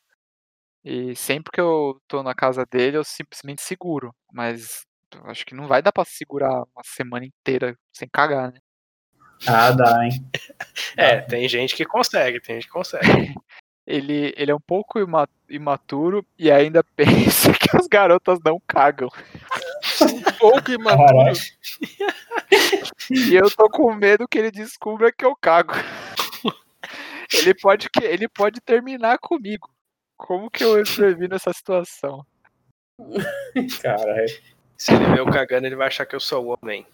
[0.84, 4.14] E sempre que eu tô na casa dele, eu simplesmente seguro.
[4.32, 4.86] Mas
[5.26, 8.60] acho que não vai dar pra segurar uma semana inteira sem cagar, né?
[9.48, 10.12] Ah, dá, hein?
[10.98, 13.06] É, tem gente que consegue, tem gente que consegue.
[13.86, 19.08] Ele, ele é um pouco ima- imaturo e ainda pensa que as garotas não cagam.
[20.06, 21.34] Um pouco imaturo.
[23.12, 25.74] E eu tô com medo que ele descubra que eu cago.
[27.34, 29.70] Ele pode, que- ele pode terminar comigo.
[30.18, 32.26] Como que eu escrevi nessa situação?
[33.82, 34.28] Caralho.
[34.78, 36.86] Se ele vê eu cagando, ele vai achar que eu sou o homem.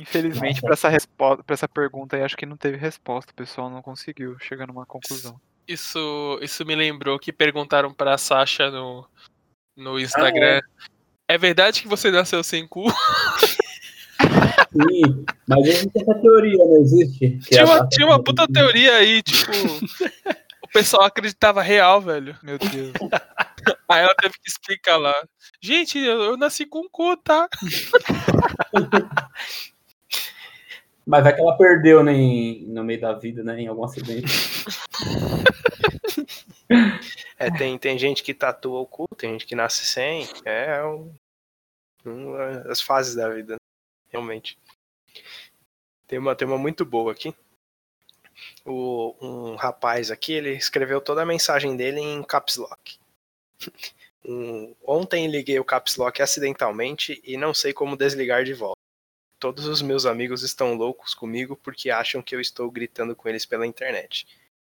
[0.00, 3.32] Infelizmente, pra essa, resposta, pra essa pergunta aí, acho que não teve resposta.
[3.32, 5.40] O pessoal não conseguiu chegar numa conclusão.
[5.66, 9.06] Isso, isso me lembrou que perguntaram pra Sasha no,
[9.76, 10.58] no Instagram.
[10.58, 10.60] é.
[11.36, 12.86] Verdade que você nasceu sem cu?
[14.70, 17.30] Sim, mas existe essa teoria, não existe?
[17.30, 19.50] Que Tinha uma, tinha uma puta teoria aí, tipo.
[20.62, 22.36] O pessoal acreditava real, velho.
[22.42, 22.92] Meu Deus.
[23.88, 25.14] Aí ela teve que explicar lá.
[25.62, 27.48] Gente, eu, eu nasci com cu, tá?
[31.08, 33.58] Mas vai que ela perdeu né, em- no meio da vida, né?
[33.58, 34.28] Em algum acidente.
[37.38, 40.26] É, tem, tem gente que tatua o cu, tem gente que nasce sem.
[40.44, 41.14] É um,
[42.04, 42.34] um,
[42.70, 43.56] as fases da vida,
[44.10, 44.58] realmente.
[46.06, 47.34] Tem uma, tem uma muito boa aqui.
[48.66, 52.98] O, um rapaz aqui, ele escreveu toda a mensagem dele em caps lock.
[54.26, 58.78] Um, ontem liguei o caps lock acidentalmente e não sei como desligar de volta.
[59.38, 63.46] Todos os meus amigos estão loucos comigo porque acham que eu estou gritando com eles
[63.46, 64.26] pela internet.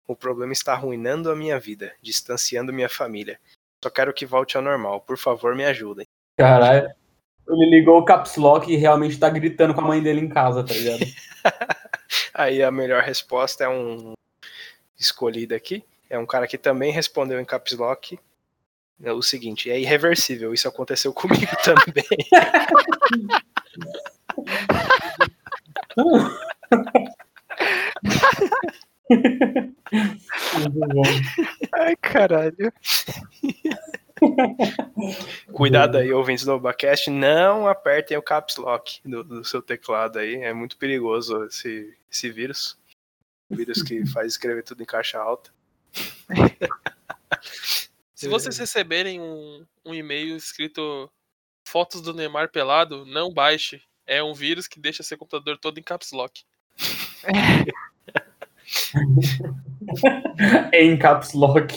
[0.06, 3.40] O problema está arruinando a minha vida, distanciando minha família.
[3.82, 5.00] Só quero que volte ao normal.
[5.02, 6.06] Por favor, me ajudem.
[6.38, 6.90] Caralho.
[7.48, 10.66] Ele ligou o caps lock e realmente tá gritando com a mãe dele em casa,
[10.66, 11.06] tá ligado?
[12.34, 14.14] Aí a melhor resposta é um
[15.00, 15.82] escolhido aqui.
[16.10, 18.20] É um cara que também respondeu em caps lock.
[19.02, 20.54] É o seguinte, é irreversível.
[20.54, 22.04] Isso aconteceu comigo também.
[29.10, 31.04] Muito bom.
[31.74, 32.74] Ai, caralho.
[35.54, 40.36] Cuidado aí, ouvintes do Obacast, não apertem o caps lock do, do seu teclado aí.
[40.36, 42.78] É muito perigoso esse, esse vírus.
[43.50, 45.52] Vírus que faz escrever tudo em caixa alta.
[48.14, 51.10] Se vocês receberem um, um e-mail escrito
[51.68, 53.82] fotos do Neymar pelado, não baixe.
[54.08, 56.46] É um vírus que deixa seu computador todo em caps lock.
[60.74, 61.76] em caps lock.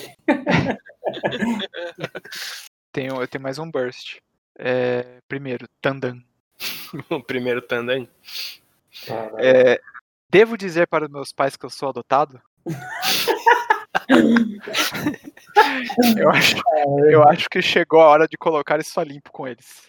[2.93, 4.19] Tenho, eu tenho mais um burst.
[4.57, 6.23] É, primeiro, Tandan.
[7.11, 8.07] O primeiro Tandan.
[9.39, 9.81] É,
[10.31, 12.41] devo dizer para os meus pais que eu sou adotado?
[16.17, 16.57] eu, acho,
[17.11, 19.89] eu acho que chegou a hora de colocar isso a limpo com eles.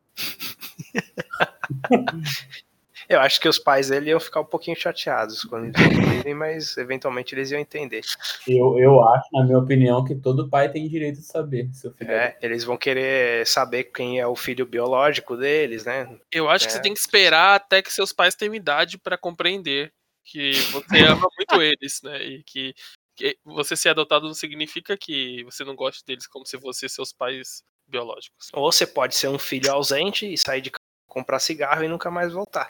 [3.09, 6.77] Eu acho que os pais dele iam ficar um pouquinho chateados quando eles descobrirem, mas
[6.77, 8.01] eventualmente eles iam entender.
[8.47, 11.69] Eu, eu acho, na minha opinião, que todo pai tem direito de saber.
[11.73, 16.07] Seu filho É, eles vão querer saber quem é o filho biológico deles, né?
[16.31, 16.75] Eu acho que É.
[16.75, 19.91] você tem que esperar até que seus pais tenham idade pra compreender
[20.23, 22.23] que você ama muito eles, né?
[22.23, 22.73] E que,
[23.15, 27.11] que você ser adotado não significa que você não goste deles como se fossem seus
[27.11, 28.47] pais biológicos.
[28.53, 30.80] Ou você pode ser um filho ausente e sair de casa,
[31.11, 32.69] comprar cigarro e nunca mais voltar.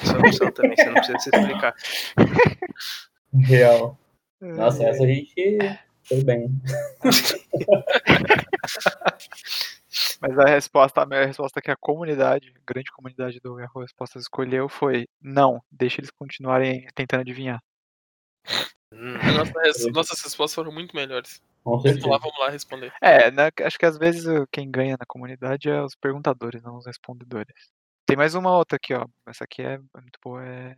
[0.00, 1.74] Essa é opção também, você não precisa se explicar.
[3.34, 3.98] Real.
[4.40, 5.58] Nossa, essa a gente
[6.04, 6.48] foi bem.
[10.20, 14.22] Mas a resposta, a minha resposta que a comunidade, a grande comunidade do Yahoo Respostas
[14.22, 17.60] escolheu foi não, deixa eles continuarem tentando adivinhar.
[18.92, 21.42] Hum, nossa nossas respostas foram muito melhores.
[21.64, 22.92] Vamos lá, vamos lá responder.
[23.02, 26.76] É, né, acho que às vezes o- quem ganha na comunidade é os perguntadores, não
[26.76, 27.54] os respondedores.
[28.06, 29.06] Tem mais uma outra aqui, ó.
[29.26, 30.44] Essa aqui é muito boa.
[30.44, 30.76] É...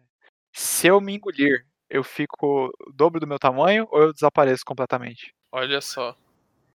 [0.54, 5.34] Se eu me engolir, eu fico o dobro do meu tamanho ou eu desapareço completamente?
[5.50, 6.16] Olha só.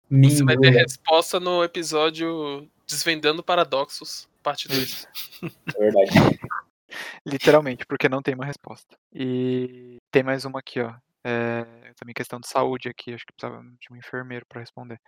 [0.10, 5.08] Você vai ter resposta no episódio Desvendando Paradoxos, parte 2.
[5.76, 6.40] É verdade.
[7.26, 8.96] Literalmente, porque não tem uma resposta.
[9.14, 10.94] E tem mais uma aqui, ó.
[11.26, 11.66] É,
[11.98, 15.00] também questão de saúde aqui, acho que precisava de um enfermeiro pra responder.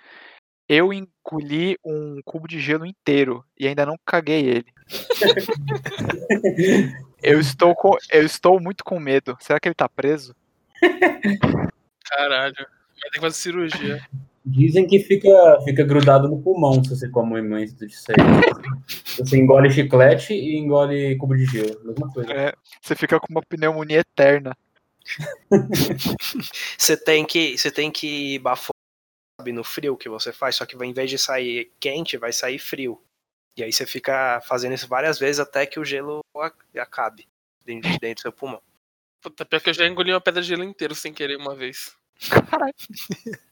[0.69, 4.65] Eu engoli um cubo de gelo inteiro e ainda não caguei ele.
[7.21, 9.36] Eu estou, com, eu estou muito com medo.
[9.39, 10.36] Será que ele tá preso?
[12.06, 12.56] Caralho.
[12.56, 14.01] Vai ter que fazer cirurgia.
[14.45, 15.30] Dizem que fica,
[15.65, 18.15] fica grudado no pulmão se você come muito disso aí.
[19.17, 21.82] Você engole chiclete e engole cubo de gelo.
[21.84, 22.32] Mesma coisa.
[22.32, 24.56] É, você fica com uma pneumonia eterna.
[26.77, 28.76] Você tem que, você tem que bafar
[29.38, 32.60] sabe, no frio que você faz, só que ao invés de sair quente, vai sair
[32.60, 33.02] frio.
[33.56, 36.21] E aí você fica fazendo isso várias vezes até que o gelo
[36.76, 37.28] acabe
[37.65, 38.62] dentro, de dentro do seu pulmão.
[39.21, 41.95] Puta, pior que eu já engoli uma pedra de gelo inteiro sem querer uma vez.
[42.50, 42.73] Caralho,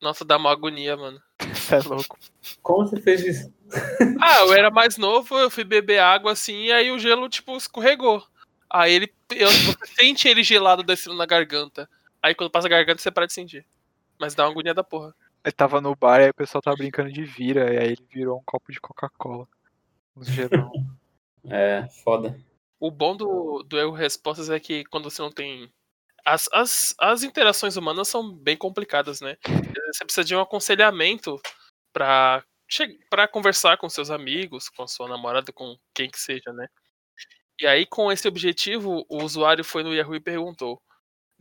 [0.00, 1.22] Nossa, dá uma agonia, mano.
[1.54, 2.18] você é louco.
[2.60, 3.52] Como você fez isso?
[4.20, 7.56] Ah, eu era mais novo, eu fui beber água assim, e aí o gelo, tipo,
[7.56, 8.22] escorregou.
[8.68, 9.12] Aí ele.
[9.30, 11.88] Eu, você sente ele gelado descendo na garganta.
[12.22, 13.66] Aí quando passa a garganta, você para de sentir.
[14.22, 15.12] Mas dá uma agonia da porra.
[15.44, 18.06] Ele tava no bar e aí o pessoal tava brincando de vira, e aí ele
[18.08, 19.48] virou um copo de Coca-Cola.
[20.16, 20.70] Uns gelão.
[21.50, 22.38] É, foda.
[22.78, 25.68] O bom do, do erro respostas é que quando você não tem.
[26.24, 29.36] As, as, as interações humanas são bem complicadas, né?
[29.92, 31.40] Você precisa de um aconselhamento
[31.92, 36.52] pra, che- pra conversar com seus amigos, com a sua namorada, com quem que seja,
[36.52, 36.68] né?
[37.60, 40.80] E aí, com esse objetivo, o usuário foi no Yahoo e perguntou: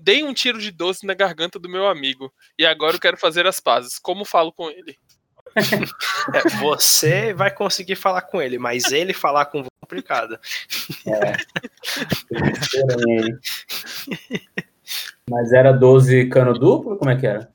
[0.01, 3.45] Dei um tiro de doce na garganta do meu amigo, e agora eu quero fazer
[3.45, 3.99] as pazes.
[3.99, 4.97] Como falo com ele?
[6.33, 10.39] É, você vai conseguir falar com ele, mas ele falar com você é complicado.
[12.71, 13.37] Porém,
[15.29, 16.97] Mas era 12 cano duplo?
[16.97, 17.51] Como é que era?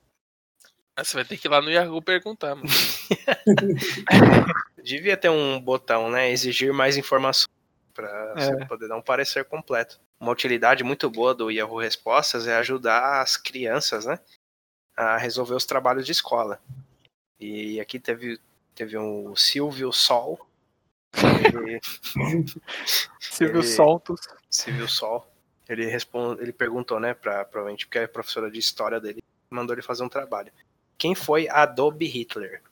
[0.96, 2.68] Aí Você vai ter que ir lá no Yahoo perguntar, mano.
[4.82, 6.30] Devia ter um botão, né?
[6.30, 7.48] Exigir mais informações
[7.94, 8.40] para É.
[8.40, 10.00] você poder dar um parecer completo.
[10.18, 14.18] Uma utilidade muito boa do Yahoo Respostas é ajudar as crianças, né?
[14.96, 16.60] A resolver os trabalhos de escola.
[17.38, 18.40] E aqui teve,
[18.74, 20.46] teve um Silvio Sol.
[21.14, 21.80] Ele,
[23.20, 24.20] Silvio Ele- Soltos.
[24.50, 25.30] Silvio Sol.
[25.68, 29.82] Ele, respond, ele perguntou, né, pra, provavelmente porque é professora de história dele, mandou ele
[29.82, 30.52] fazer um trabalho.
[30.96, 32.62] Quem foi Adobe Hitler?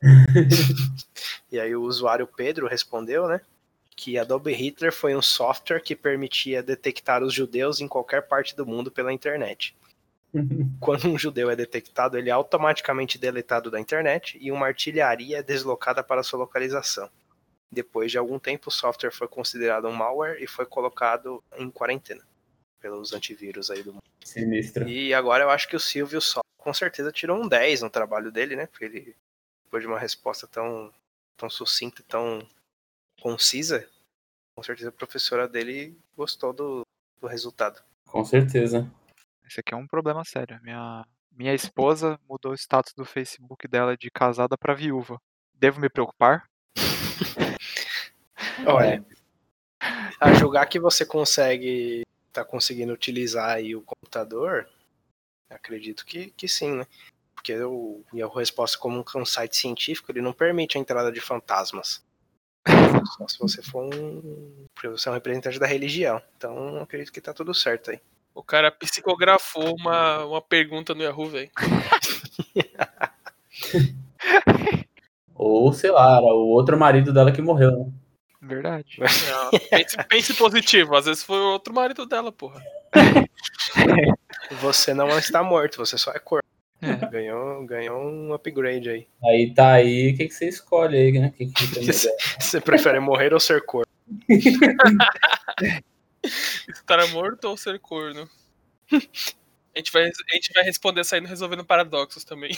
[1.50, 3.40] e aí o usuário Pedro respondeu, né,
[3.96, 8.66] que Adobe Hitler foi um software que permitia detectar os judeus em qualquer parte do
[8.66, 9.76] mundo pela internet.
[10.80, 15.42] Quando um judeu é detectado, ele é automaticamente deletado da internet e uma artilharia é
[15.42, 17.08] deslocada para sua localização.
[17.70, 22.22] Depois de algum tempo, o software foi considerado um malware e foi colocado em quarentena
[22.80, 24.02] pelos antivírus aí do mundo.
[24.22, 24.88] Sinistro.
[24.88, 28.30] E agora eu acho que o Silvio só com certeza tirou um 10 no trabalho
[28.30, 28.66] dele, né?
[28.66, 29.16] Porque ele,
[29.64, 30.92] depois de uma resposta tão,
[31.36, 32.46] tão sucinta e tão
[33.22, 33.88] concisa,
[34.56, 36.84] com certeza a professora dele gostou do,
[37.20, 37.80] do resultado.
[38.06, 38.90] Com certeza.
[39.46, 40.58] Esse aqui é um problema sério.
[40.62, 45.18] Minha, minha esposa mudou o status do Facebook dela de casada pra viúva.
[45.54, 46.48] Devo me preocupar?
[48.66, 49.04] Olha,
[50.20, 52.02] a julgar que você consegue,
[52.32, 54.68] tá conseguindo utilizar aí o computador,
[55.48, 56.86] acredito que, que sim, né?
[57.34, 61.20] Porque o Yahoo Resposta, como um- um site científico, ele não permite a entrada de
[61.20, 62.04] fantasmas.
[63.16, 64.66] Só se você for um.
[64.74, 66.20] porque Você é um representante da religião.
[66.36, 68.00] Então acredito que tá tudo certo aí.
[68.34, 71.50] O cara psicografou uma, uma pergunta no Yahoo, velho.
[75.34, 77.92] Ou, sei lá, era o outro marido dela que morreu, né?
[78.40, 78.98] Verdade.
[78.98, 82.60] Não, pense, pense positivo, às vezes foi outro marido dela, porra.
[84.60, 86.46] Você não está morto, você só é corpo.
[86.82, 86.96] É.
[87.10, 89.06] Ganhou, ganhou um upgrade aí.
[89.24, 91.32] Aí tá aí, o que, que você escolhe aí, né?
[91.36, 91.86] Que que ideia?
[92.40, 93.90] Você prefere morrer ou ser corpo?
[96.68, 98.28] Estar morto ou ser corno?
[98.92, 102.50] A gente vai, a gente vai responder saindo resolvendo paradoxos também.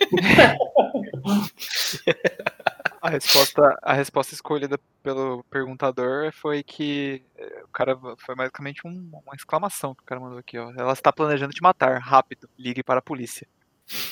[3.02, 9.10] A resposta, a resposta escolhida pelo perguntador foi que eh, o cara foi basicamente um-
[9.12, 10.72] uma exclamação que o cara mandou aqui, ó.
[10.74, 13.46] Ela está planejando te matar, rápido, ligue para a polícia.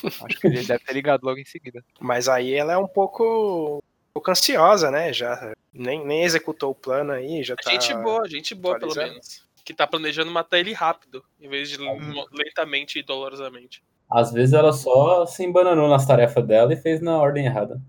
[0.05, 1.83] Acho que ele deve ter ligado logo em seguida.
[2.01, 5.13] Mas aí ela é um pouco, um pouco ansiosa, né?
[5.13, 7.71] Já nem, nem executou o plano aí, já tá.
[7.71, 9.45] Gente boa, gente boa, pelo menos.
[9.65, 13.83] Que tá planejando matar ele rápido, em vez de mo- lentamente e dolorosamente.
[14.11, 17.81] Às vezes ela só se embananou nas tarefas dela e fez na ordem errada.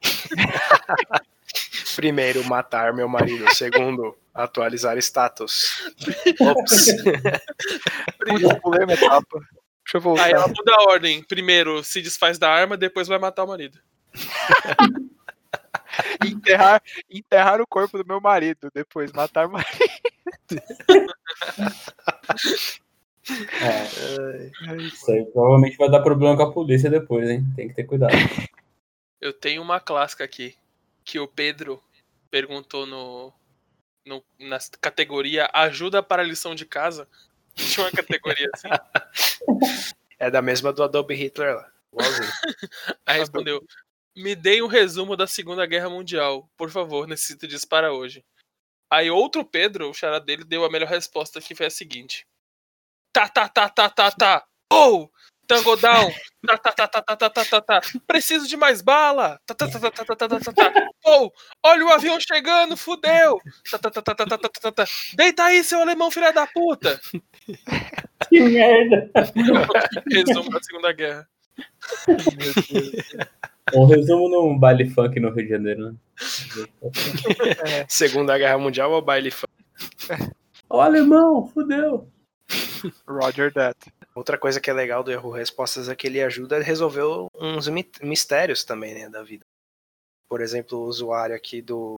[1.96, 3.44] Primeiro, matar meu marido.
[3.54, 5.90] Segundo, atualizar status.
[6.40, 6.86] Ops.
[8.62, 9.40] Pulei uma etapa.
[9.88, 10.24] Deixa eu voltar.
[10.24, 11.22] Aí ela muda a ordem.
[11.22, 13.78] Primeiro se desfaz da arma, depois vai matar o marido.
[16.24, 19.68] Enterrar, enterrar o corpo do meu marido, depois matar o marido.
[23.30, 27.44] É, isso aí provavelmente vai dar problema com a polícia depois, hein?
[27.54, 28.12] Tem que ter cuidado.
[29.20, 30.56] Eu tenho uma clássica aqui,
[31.04, 31.82] que o Pedro
[32.30, 33.30] perguntou no,
[34.06, 37.06] no na categoria ajuda para a lição de casa.
[37.58, 38.68] Tinha uma categoria assim.
[40.20, 41.70] É da mesma do Adobe Hitler lá.
[43.06, 43.64] Aí respondeu:
[44.16, 46.50] Me dei um resumo da Segunda Guerra Mundial.
[46.56, 48.24] Por favor, necessito disso para hoje.
[48.90, 52.26] Aí outro Pedro, o chará dele, deu a melhor resposta que foi a seguinte:
[53.12, 54.46] Tá, tá, tá, tá, tá, tá.
[54.72, 55.08] Oh!
[55.48, 56.12] Tango down.
[56.46, 57.80] Tá, tá, tá, tá, tá, tá, tá, tá.
[58.06, 59.40] Preciso de mais bala.
[59.46, 61.30] Tá, tá, tá, tá, tá, tá, tá, tá, Oh,
[61.64, 63.40] olha o avião chegando, fudeu.
[63.70, 64.84] Tá, tá, tá, tá, tá, tá, tá, tá.
[65.16, 67.00] Deita aí, seu alemão filha da puta.
[68.28, 69.10] Que merda.
[70.12, 71.26] Resumo da Segunda Guerra.
[73.74, 75.94] Um resumo num baile funk no Rio de Janeiro, né?
[77.88, 79.52] Segunda Guerra Mundial ou baile funk?
[80.68, 82.06] O alemão, fudeu.
[83.06, 83.76] Roger that.
[84.14, 87.04] Outra coisa que é legal do Erro Respostas é que ele ajuda a resolver
[87.34, 89.44] uns mi- mistérios também, né, da vida.
[90.28, 91.94] Por exemplo, o usuário aqui do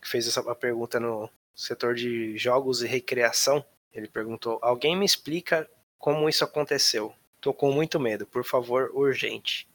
[0.00, 5.68] que fez essa pergunta no setor de jogos e recreação, ele perguntou: "Alguém me explica
[5.98, 7.14] como isso aconteceu?
[7.40, 9.66] Tô com muito medo, por favor, urgente."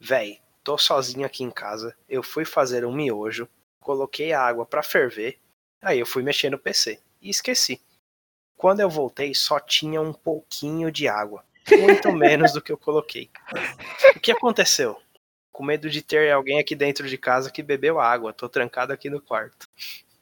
[0.00, 1.96] Véi, tô sozinho aqui em casa.
[2.08, 3.48] Eu fui fazer um miojo,
[3.80, 5.38] coloquei a água pra ferver,
[5.82, 7.80] aí eu fui mexer no PC e esqueci.
[8.58, 11.44] Quando eu voltei, só tinha um pouquinho de água.
[11.70, 13.30] Muito menos do que eu coloquei.
[14.16, 14.96] O que aconteceu?
[15.52, 18.32] Com medo de ter alguém aqui dentro de casa que bebeu água.
[18.32, 19.68] Tô trancado aqui no quarto.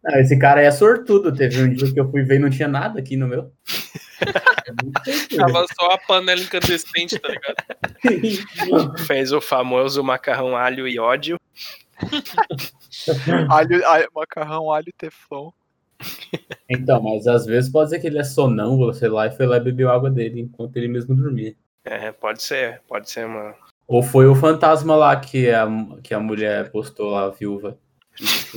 [0.04, 1.34] Ah, esse cara aí é sortudo.
[1.34, 3.50] Teve um dia que eu fui ver e não tinha nada aqui no meu.
[5.36, 7.56] Tava só a panela incandescente, tá ligado?
[9.06, 11.40] Fez o famoso macarrão alho e ódio.
[13.48, 15.50] Alho, alho- macarrão, alho e teflon.
[16.68, 19.56] Então, mas às vezes pode ser que ele é sonâmbulo, sei lá, e foi lá
[19.56, 21.54] e bebeu água dele enquanto ele mesmo dormia.
[21.84, 23.54] É, pode ser, pode ser uma.
[23.86, 25.66] Ou foi o fantasma lá que a,
[26.02, 27.78] que a mulher postou lá, a viúva.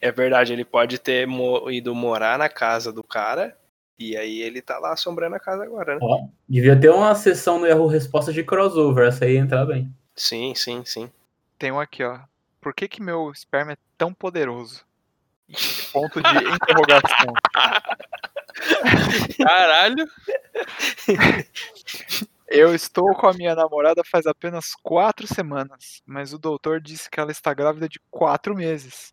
[0.00, 3.56] É verdade, ele pode ter mo- ido morar na casa do cara.
[3.96, 6.00] E aí ele tá lá assombrando a casa agora, né?
[6.02, 9.94] Ó, devia ter uma sessão no erro resposta de crossover, essa aí ia entrar bem.
[10.16, 11.08] Sim, sim, sim.
[11.56, 12.18] Tem um aqui, ó.
[12.60, 14.84] Por que que meu esperma é tão poderoso?
[15.92, 17.32] Ponto de interrogação.
[19.38, 20.06] Caralho.
[22.48, 27.18] Eu estou com a minha namorada faz apenas quatro semanas, mas o doutor disse que
[27.18, 29.12] ela está grávida de quatro meses.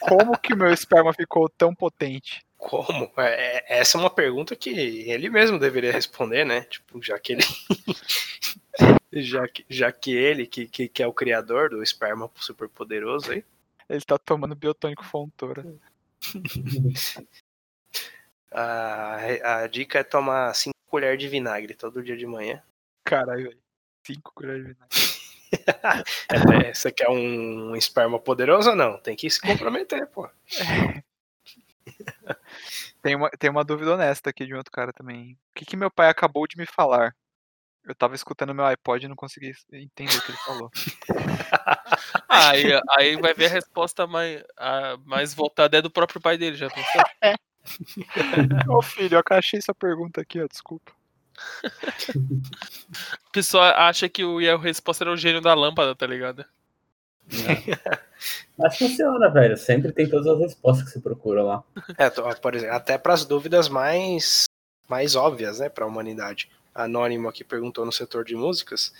[0.00, 2.44] Como que o meu esperma ficou tão potente?
[2.56, 3.10] Como?
[3.16, 6.62] É, essa é uma pergunta que ele mesmo deveria responder, né?
[6.62, 7.42] Tipo, já que ele.
[9.12, 13.32] já, que, já que ele, que, que, que é o criador do esperma super poderoso
[13.32, 13.44] aí.
[13.90, 15.66] Ele tá tomando biotônico fontora.
[18.52, 22.60] A, a dica é tomar 5 colheres de vinagre todo dia de manhã.
[23.04, 23.58] Caralho, velho.
[24.04, 24.88] Cinco colheres de vinagre.
[26.64, 28.98] É, Você quer um esperma poderoso ou não?
[28.98, 30.28] Tem que se comprometer, pô.
[33.02, 35.32] Tem uma, tem uma dúvida honesta aqui de um outro cara também.
[35.32, 37.14] O que, que meu pai acabou de me falar?
[37.84, 40.70] Eu tava escutando meu iPod e não consegui entender o que ele falou.
[42.30, 42.64] Aí,
[42.96, 46.70] aí vai ver a resposta mais, a, mais voltada é do próprio pai dele, já
[46.70, 47.02] pensou?
[48.78, 50.92] Ô filho, eu achei essa pergunta aqui, ó, desculpa.
[53.26, 56.44] A pessoa acha que o Yahoo Resposta era o gênio da lâmpada, tá ligado?
[58.56, 59.56] Mas funciona, velho.
[59.56, 61.64] Sempre tem todas as respostas que você procura lá.
[61.96, 64.44] É, por exemplo, até para as dúvidas mais,
[64.88, 66.50] mais óbvias, né, para a humanidade.
[66.74, 68.92] Anônimo aqui perguntou no setor de músicas: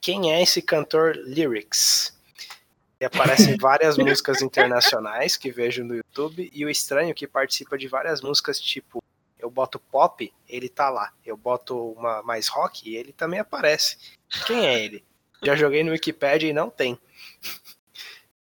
[0.00, 2.18] quem é esse cantor Lyrics?
[3.00, 7.78] E aparecem várias músicas internacionais que vejo no YouTube, e o estranho é que participa
[7.78, 9.02] de várias músicas, tipo,
[9.38, 11.10] eu boto pop, ele tá lá.
[11.24, 13.96] Eu boto uma mais rock, ele também aparece.
[14.46, 15.02] Quem é ele?
[15.42, 16.98] Já joguei no Wikipedia e não tem.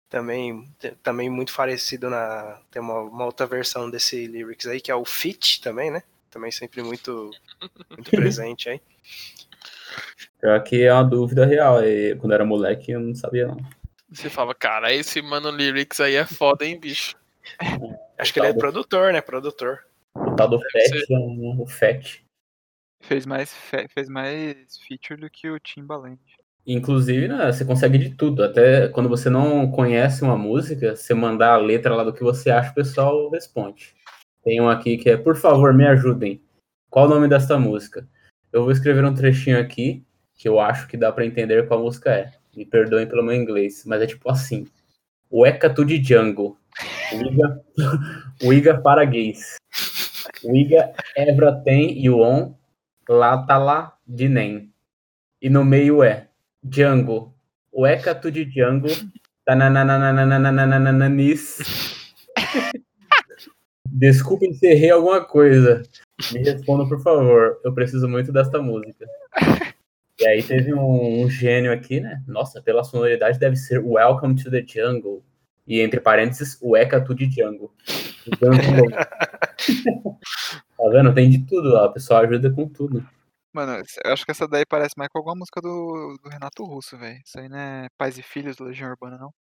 [0.09, 0.65] Também,
[1.03, 2.61] também muito parecido na.
[2.71, 6.01] Tem uma, uma outra versão desse lyrics aí, que é o Fit também, né?
[6.31, 7.29] Também sempre muito,
[7.89, 8.81] muito presente aí.
[10.39, 11.83] Pior que é uma dúvida real.
[11.83, 13.57] E quando era moleque, eu não sabia, não.
[14.09, 17.15] Você fala, cara, esse mano lyrics aí é foda, hein, bicho.
[18.17, 19.21] Acho que ele é produtor, né?
[19.21, 19.85] Produtor.
[20.15, 21.05] O tal do Fat, ser.
[21.09, 22.23] o Fat.
[23.03, 26.19] Fez mais, fe- fez mais feature do que o Timbaland.
[26.65, 28.43] Inclusive, né, você consegue de tudo.
[28.43, 32.49] Até quando você não conhece uma música, você mandar a letra lá do que você
[32.49, 33.95] acha, o pessoal responde.
[34.43, 36.41] Tem um aqui que é, por favor, me ajudem.
[36.89, 38.07] Qual o nome desta música?
[38.51, 40.03] Eu vou escrever um trechinho aqui
[40.33, 42.33] que eu acho que dá pra entender qual música é.
[42.57, 44.65] Me perdoem pelo meu inglês, mas é tipo assim.
[45.31, 46.57] Weka tu de Jungle.
[47.13, 47.63] Wiga,
[48.43, 49.57] Wiga para gays.
[50.43, 52.55] Wiga Evra tem e o on.
[53.07, 54.73] Lá tá de nem.
[55.39, 56.29] E no meio é
[56.63, 57.31] Django.
[57.71, 58.87] Weka tu de Django.
[59.45, 61.59] Tanananananananananis.
[63.85, 65.83] Desculpem se errei alguma coisa.
[66.33, 67.61] Me respondam, por favor.
[67.63, 69.05] Eu preciso muito desta música.
[70.19, 72.23] E aí teve um, um gênio aqui, né?
[72.27, 75.23] Nossa, pela sonoridade deve ser Welcome to the Jungle.
[75.67, 77.73] E entre parênteses, Weka tu de Django.
[78.39, 78.89] Django.
[80.77, 81.13] tá vendo?
[81.13, 81.85] Tem de tudo lá.
[81.85, 83.07] O pessoal ajuda com tudo.
[83.53, 86.97] Mano, eu acho que essa daí parece mais com alguma música do, do Renato Russo,
[86.97, 87.19] velho.
[87.25, 89.33] Isso aí não é Pais e Filhos do Legião Urbana, não.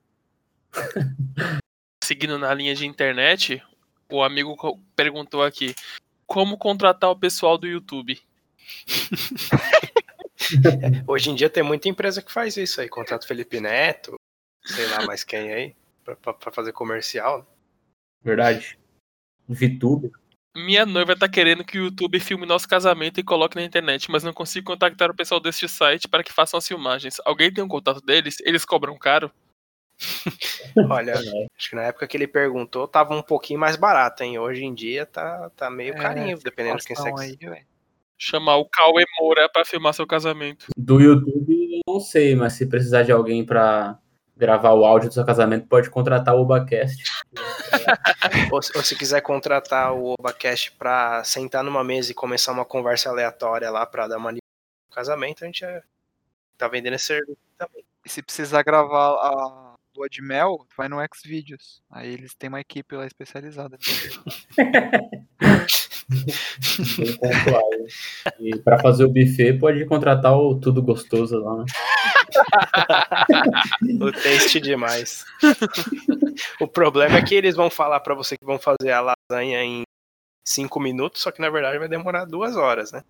[2.03, 3.63] Seguindo na linha de internet,
[4.11, 4.57] o amigo
[4.95, 5.75] perguntou aqui:
[6.27, 8.19] como contratar o pessoal do YouTube?
[11.07, 12.89] Hoje em dia tem muita empresa que faz isso aí.
[12.89, 14.15] Contrata o Felipe Neto,
[14.65, 17.47] sei lá mais quem aí, pra fazer comercial.
[18.23, 18.79] Verdade.
[19.49, 20.11] VTube.
[20.57, 24.25] Minha noiva tá querendo que o YouTube filme nosso casamento e coloque na internet, mas
[24.25, 27.21] não consigo contactar o pessoal deste site para que façam as filmagens.
[27.27, 28.39] Alguém tem um contato deles?
[28.41, 29.31] Eles cobram caro?
[30.91, 31.15] Olha,
[31.57, 34.39] acho que na época que ele perguntou tava um pouquinho mais barato, hein?
[34.39, 37.67] Hoje em dia tá, tá meio É, carinho, dependendo de quem Situação segue.
[38.19, 40.67] Chamar o Cauê Moura pra filmar seu casamento.
[40.77, 41.53] Do YouTube,
[41.87, 43.99] eu não sei, mas se precisar de alguém pra
[44.37, 47.03] gravar o áudio do seu casamento, pode contratar o Obacast.
[48.53, 52.65] Ou, se- ou se quiser contratar o Obacast pra sentar numa mesa e começar uma
[52.65, 54.39] conversa aleatória lá pra dar uma no
[54.93, 55.83] casamento, a gente é-
[56.59, 57.83] tá vendendo esse serviço também.
[58.05, 61.83] E se precisar gravar a lua de mel, vai no Xvideos.
[61.91, 63.79] Aí eles têm uma equipe lá especializada.
[68.41, 71.65] E pra fazer o buffet, pode contratar o Tudo Gostoso lá, né?
[74.01, 75.25] O taste demais.
[76.61, 79.83] o problema é que eles vão falar pra você que vão fazer a lasanha em
[80.47, 83.03] cinco minutos, só que na verdade vai demorar duas horas, né?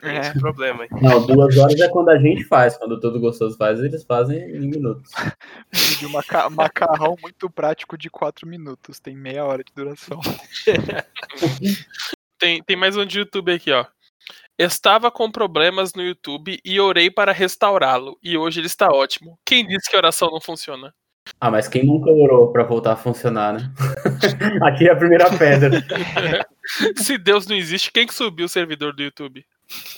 [0.00, 0.40] Tem esse É.
[0.40, 0.88] problema aí.
[1.02, 2.76] Não, duas horas é quando a gente faz.
[2.76, 5.10] Quando o Tudo Gostoso faz, eles fazem em minutos.
[5.98, 8.98] De um maca- macarrão muito prático de 4 minutos.
[8.98, 10.20] Tem meia hora de duração.
[12.38, 13.86] Tem, tem mais um de YouTube aqui, ó.
[14.58, 18.18] Estava com problemas no YouTube e orei para restaurá-lo.
[18.22, 19.38] E hoje ele está ótimo.
[19.44, 20.92] Quem disse que a oração não funciona?
[21.40, 23.72] Ah, mas quem nunca orou pra voltar a funcionar, né?
[24.62, 25.80] Aqui é a primeira pedra.
[26.96, 29.44] Se Deus não existe, quem que subiu o servidor do YouTube?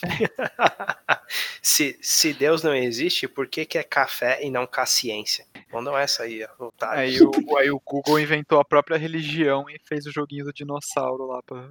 [1.61, 5.45] se, se Deus não existe, por que, que é café e não caciência?
[5.71, 6.71] Mandam essa aí, ó.
[6.81, 11.27] Aí o, aí o Google inventou a própria religião e fez o joguinho do dinossauro
[11.27, 11.69] lá para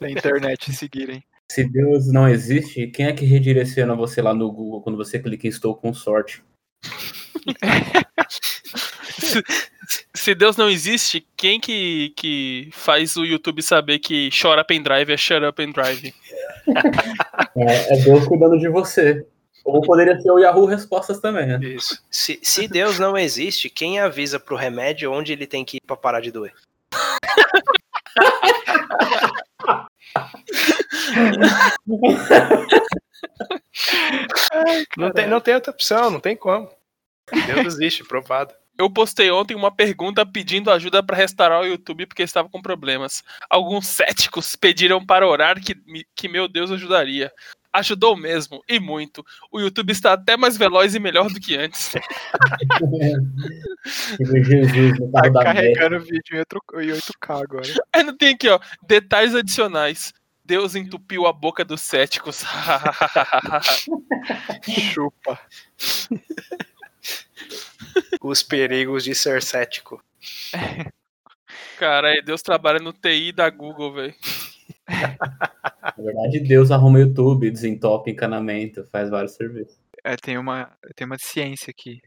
[0.00, 1.24] da internet seguirem.
[1.50, 5.46] Se Deus não existe, quem é que redireciona você lá no Google quando você clica
[5.46, 6.42] em Estou com sorte?
[9.18, 9.42] Se,
[10.14, 15.16] se Deus não existe, quem que, que faz o YouTube saber que chora pendrive é
[15.16, 16.14] shut up and drive?
[17.56, 19.26] É, é Deus cuidando de você.
[19.64, 21.58] Ou poderia ser o Yahoo Respostas também, né?
[21.62, 22.02] Isso.
[22.10, 25.96] Se, se Deus não existe, quem avisa pro remédio onde ele tem que ir pra
[25.96, 26.54] parar de doer?
[34.96, 36.70] Não tem, não tem outra opção, não tem como.
[37.46, 38.54] Deus existe, provado.
[38.78, 43.24] Eu postei ontem uma pergunta pedindo ajuda para restaurar o YouTube porque estava com problemas.
[43.50, 45.74] Alguns céticos pediram para orar que,
[46.14, 47.32] que meu Deus ajudaria.
[47.72, 49.24] Ajudou mesmo, e muito.
[49.52, 51.92] O YouTube está até mais veloz e melhor do que antes.
[54.20, 56.44] Jesus Tá carregando o vídeo em 8-
[56.82, 57.62] em 8K agora.
[57.92, 58.58] Aí não tem aqui, ó.
[58.86, 60.14] Detalhes adicionais.
[60.44, 62.42] Deus entupiu a boca dos céticos.
[64.94, 65.38] Chupa.
[68.20, 70.02] Os perigos de ser cético.
[71.78, 74.14] Cara, Deus trabalha no TI da Google, velho.
[75.98, 79.78] Na verdade, Deus arruma YouTube, desentope encanamento, faz vários serviços.
[80.04, 82.00] É, tem uma, tem uma de ciência aqui.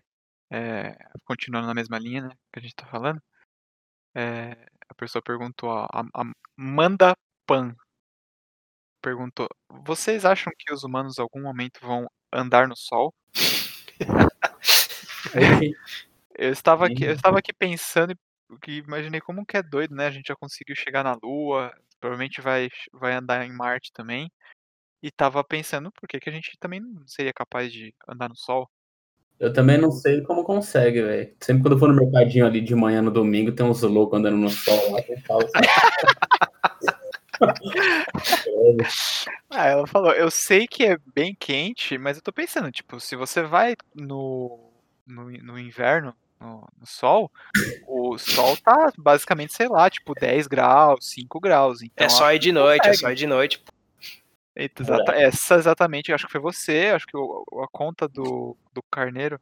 [0.51, 2.29] É, continuando na mesma linha, né?
[2.51, 3.21] Que a gente tá falando.
[4.15, 4.51] É,
[4.89, 6.23] a pessoa perguntou, ó, a, a
[6.57, 7.15] Manda
[7.45, 7.75] Pan
[9.01, 9.47] perguntou:
[9.83, 13.13] Vocês acham que os humanos em algum momento vão andar no sol?
[16.33, 18.15] Eu estava aqui, eu estava aqui pensando
[18.61, 20.07] que imaginei como que é doido, né?
[20.07, 24.31] A gente já conseguiu chegar na Lua, provavelmente vai, vai andar em Marte também.
[25.03, 28.35] E tava pensando por que, que a gente também não seria capaz de andar no
[28.35, 28.69] Sol.
[29.39, 31.35] Eu também não sei como consegue, velho.
[31.39, 34.37] Sempre quando eu vou no mercadinho ali de manhã no domingo, tem uns loucos andando
[34.37, 35.01] no sol lá.
[39.49, 43.15] Ah, ela falou, eu sei que é bem quente, mas eu tô pensando, tipo, se
[43.15, 44.70] você vai no,
[45.05, 47.31] no, no inverno, no, no sol,
[47.87, 51.81] o sol tá basicamente, sei lá, tipo 10 graus, 5 graus.
[51.81, 52.97] Então, É só ir de noite, é consegue.
[52.97, 53.63] só ir de noite.
[54.55, 58.83] Eita, exata- essa exatamente, acho que foi você, acho que o- a conta do, do
[58.91, 59.39] Carneiro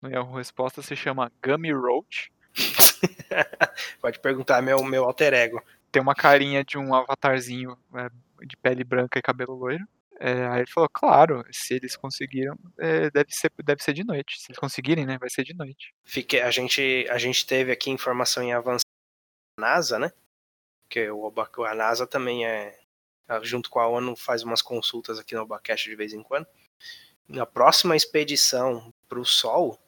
[0.00, 2.30] no Yahoo Resposta se chama Gummy Roach.
[4.00, 5.62] Pode perguntar meu, meu alter ego.
[5.92, 8.08] Tem uma carinha de um avatarzinho é,
[8.46, 9.84] de pele branca e cabelo loiro.
[10.20, 14.40] É, aí ele falou, claro, se eles conseguiram, é, deve, ser, deve ser de noite.
[14.40, 15.94] Se eles conseguirem, né, vai ser de noite.
[16.04, 18.84] Fique, a, gente, a gente teve aqui informação em avanço
[19.58, 20.12] da NASA, né?
[20.90, 22.78] Que o, Oba- a NASA também é,
[23.42, 26.46] junto com a ONU, faz umas consultas aqui no Obacast de vez em quando.
[27.28, 29.78] Na próxima expedição para o Sol,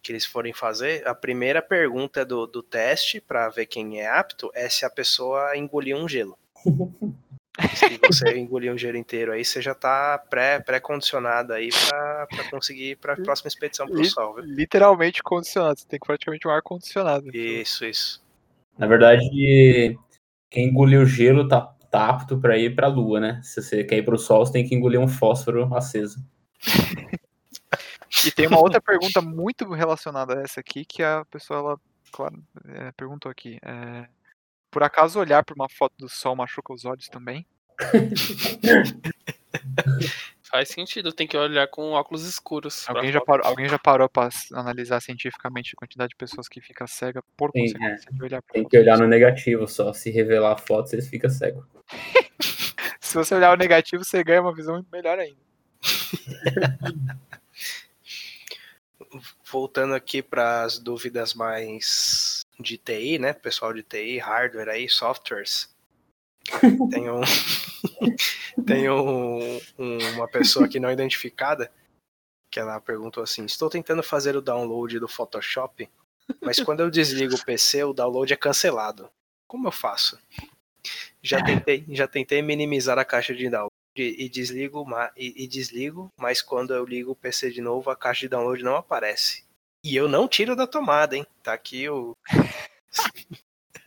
[0.00, 4.50] que eles forem fazer, a primeira pergunta do, do teste, para ver quem é apto,
[4.54, 6.38] é se a pessoa engoliu um gelo.
[7.74, 12.90] Se você engolir um gelo inteiro aí, você já tá pré- pré-condicionado aí para conseguir
[12.90, 14.44] ir para a próxima expedição para o Li- Sol, viu?
[14.44, 17.34] Literalmente condicionado, você tem que praticamente um ar-condicionado.
[17.34, 18.22] Isso, isso.
[18.78, 19.98] Na verdade,
[20.50, 23.40] quem engoliu gelo tá, tá apto pra ir pra lua, né?
[23.42, 26.18] Se você quer ir pro sol, você tem que engolir um fósforo aceso.
[28.24, 31.80] E tem uma outra pergunta muito relacionada a essa aqui, que a pessoa, ela,
[32.12, 33.58] claro, é, perguntou aqui.
[33.62, 34.08] é,
[34.70, 37.46] por acaso olhar para uma foto do sol machuca os olhos também?
[40.50, 42.84] Faz sentido, tem que olhar com óculos escuros.
[42.84, 46.58] pra Alguém já parou, alguém já parou para analisar cientificamente a quantidade de pessoas que
[46.60, 49.04] fica cega por Sim, consequência de olhar pra Tem que do olhar sol?
[49.04, 49.92] no negativo só.
[49.92, 51.66] Se revelar a foto, você fica cego.
[53.00, 55.36] Se você olhar o negativo, você ganha uma visão melhor ainda.
[59.50, 62.27] voltando aqui para as dúvidas mais
[62.58, 63.32] de TI, né?
[63.32, 65.74] Pessoal de TI, hardware aí, softwares.
[66.90, 67.20] Tem um
[68.66, 71.70] tem um- um- uma pessoa aqui não identificada
[72.50, 75.88] que ela perguntou assim: "Estou tentando fazer o download do Photoshop,
[76.42, 79.10] mas quando eu desligo o PC, o download é cancelado.
[79.46, 80.18] Como eu faço?"
[81.22, 84.86] Já tentei, já tentei minimizar a caixa de download e desligo,
[85.16, 88.62] e, e desligo, mas quando eu ligo o PC de novo, a caixa de download
[88.62, 89.44] não aparece.
[89.84, 91.26] E eu não tiro da tomada, hein?
[91.42, 92.16] Tá aqui o.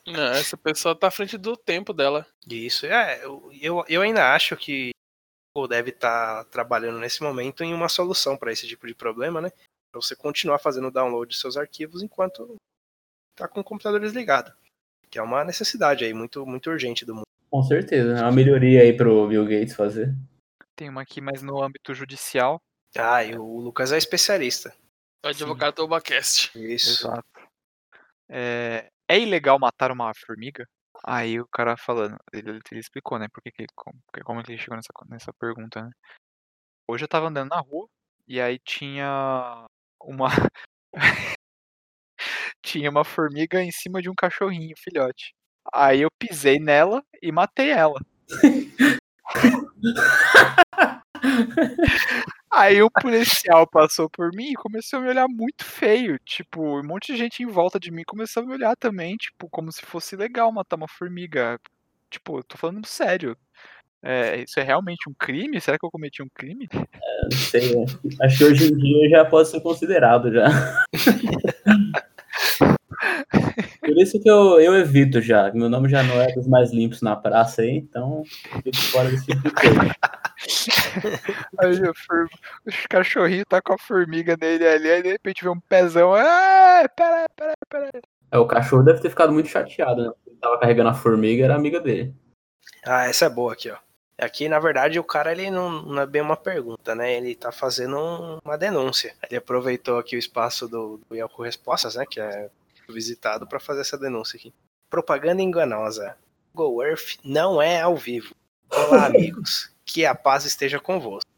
[0.08, 2.26] Não, essa pessoa tá à frente do tempo dela.
[2.48, 3.24] Isso, é.
[3.24, 4.92] Eu, eu, eu ainda acho que
[5.56, 9.52] o deve estar trabalhando nesse momento em uma solução para esse tipo de problema, né?
[9.92, 12.56] Pra você continuar fazendo o download dos seus arquivos enquanto
[13.36, 14.54] tá com o computador desligado.
[15.10, 17.26] Que é uma necessidade aí muito, muito urgente do mundo.
[17.50, 18.18] Com certeza.
[18.18, 20.16] É uma melhoria aí pro Bill Gates fazer.
[20.74, 22.62] Tem uma aqui mais no âmbito judicial.
[22.98, 24.74] Ah, e o Lucas é especialista.
[25.24, 26.58] O advogado do Obacast.
[26.58, 27.06] Isso.
[27.06, 27.28] Exato.
[28.30, 30.68] É, é ilegal matar uma formiga?
[31.04, 34.76] Aí o cara falando, ele, ele explicou, né, porque que, como, como que ele chegou
[34.76, 35.90] nessa, nessa pergunta, né?
[36.88, 37.88] Hoje eu tava andando na rua
[38.28, 39.66] e aí tinha
[40.02, 40.28] uma
[42.64, 45.34] tinha uma formiga em cima de um cachorrinho, filhote.
[45.74, 48.00] Aí eu pisei nela e matei ela.
[52.54, 56.20] Aí um policial passou por mim e começou a me olhar muito feio.
[56.26, 59.50] Tipo, um monte de gente em volta de mim começou a me olhar também, tipo,
[59.50, 61.58] como se fosse legal matar uma formiga.
[62.10, 63.38] Tipo, eu tô falando sério.
[64.04, 65.62] É, isso é realmente um crime?
[65.62, 66.68] Será que eu cometi um crime?
[66.74, 67.86] Eu não sei, né?
[68.22, 70.48] Acho que hoje em dia já pode ser considerado já.
[73.94, 75.52] Por isso que eu, eu evito já.
[75.52, 78.24] Meu nome já não é dos mais limpos na praça aí, então
[78.64, 79.96] fico fora desse tipo de coisa.
[81.60, 82.26] Aí o, form...
[82.66, 86.14] o cachorrinho tá com a formiga nele ali, aí de repente vê um pezão.
[86.16, 87.90] Ah, pera, pera, pera.
[88.32, 90.12] É, o cachorro deve ter ficado muito chateado, né?
[90.26, 92.16] Ele tava carregando a formiga e era amiga dele.
[92.84, 93.78] Ah, essa é boa aqui, ó.
[94.18, 97.14] Aqui, na verdade, o cara ele não, não é bem uma pergunta, né?
[97.18, 99.14] Ele tá fazendo um- uma denúncia.
[99.30, 102.06] Ele aproveitou aqui o espaço do, do Yahoo Respostas, né?
[102.10, 102.50] Que é
[102.92, 104.54] visitado para fazer essa denúncia aqui.
[104.90, 106.18] Propaganda enganosa.
[106.54, 108.36] Google Earth não é ao vivo.
[108.70, 109.72] Olá, amigos.
[109.86, 111.30] Que a paz esteja convosco.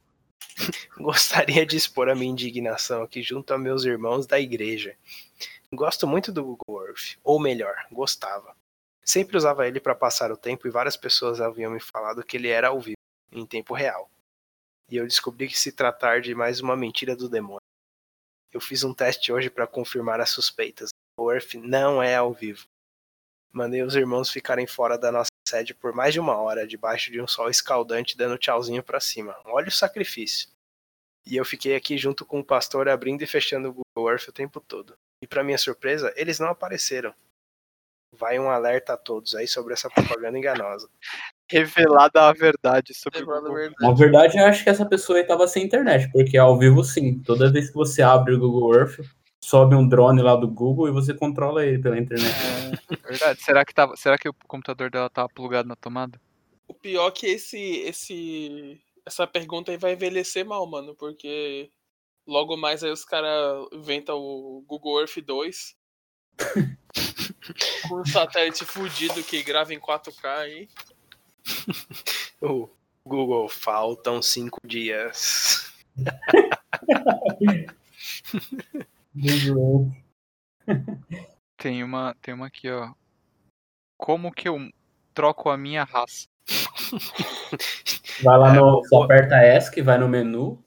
[0.98, 4.96] Gostaria de expor a minha indignação aqui junto a meus irmãos da igreja.
[5.74, 8.56] Gosto muito do Google Earth, ou melhor, gostava.
[9.04, 12.48] Sempre usava ele para passar o tempo e várias pessoas haviam me falado que ele
[12.48, 12.98] era ao vivo,
[13.32, 14.10] em tempo real.
[14.90, 17.60] E eu descobri que se tratar de mais uma mentira do demônio.
[18.52, 20.90] Eu fiz um teste hoje para confirmar as suspeitas.
[21.34, 22.66] Earth não é ao vivo.
[23.52, 27.22] Mandei os irmãos ficarem fora da nossa sede por mais de uma hora, debaixo de
[27.22, 29.36] um sol escaldante, dando tchauzinho para cima.
[29.46, 30.50] Olha o sacrifício.
[31.26, 34.34] E eu fiquei aqui junto com o pastor abrindo e fechando o Google Earth o
[34.34, 34.96] tempo todo.
[35.22, 37.14] E para minha surpresa, eles não apareceram.
[38.16, 40.90] Vai um alerta a todos aí sobre essa propaganda enganosa.
[41.50, 43.54] Revelada a verdade sobre o Google.
[43.54, 43.76] verdade.
[43.82, 47.20] Na verdade, eu acho que essa pessoa aí tava sem internet, porque ao vivo sim.
[47.20, 49.00] Toda vez que você abre o Google Earth,
[49.44, 52.34] sobe um drone lá do Google e você controla ele pela internet.
[52.34, 53.44] É, verdade.
[53.44, 56.18] Será que, tava, será que o computador dela tava plugado na tomada?
[56.66, 61.70] O pior é que esse, esse, essa pergunta aí vai envelhecer mal, mano, porque
[62.26, 65.76] logo mais aí os caras inventam o Google Earth 2.
[67.90, 70.70] com um satélite fudido que grava em 4K aí.
[72.42, 72.70] O
[73.06, 75.70] Google, faltam cinco dias.
[81.58, 82.92] Tem uma, tem uma aqui, ó.
[83.98, 84.58] Como que eu
[85.14, 86.28] troco a minha raça?
[88.22, 88.82] Vai lá É, no.
[88.92, 90.62] O- aperta ESC, vai no menu.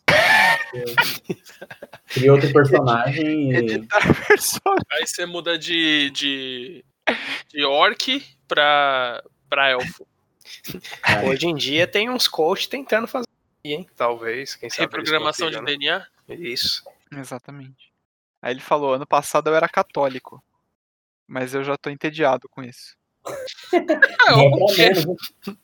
[2.09, 3.87] Cria outro personagem e.
[4.27, 4.85] Personagem.
[4.93, 6.85] Aí você muda de, de,
[7.49, 10.07] de orc pra, pra elfo.
[11.29, 13.27] Hoje em dia tem uns coach tentando fazer
[13.65, 13.87] isso, hein?
[13.97, 14.83] Talvez, quem sabe.
[14.83, 15.99] Reprogramação de consigam, DNA.
[16.29, 16.35] né?
[16.37, 16.83] Isso.
[17.13, 17.93] Exatamente.
[18.47, 20.41] Aí ele falou, ano passado eu era católico.
[21.27, 22.95] Mas eu já tô entediado com isso.
[24.79, 25.57] Menos, né?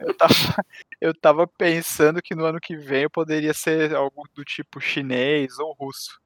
[0.00, 0.64] Eu tava,
[0.98, 5.58] eu tava pensando que no ano que vem eu poderia ser algo do tipo chinês
[5.58, 6.18] ou russo.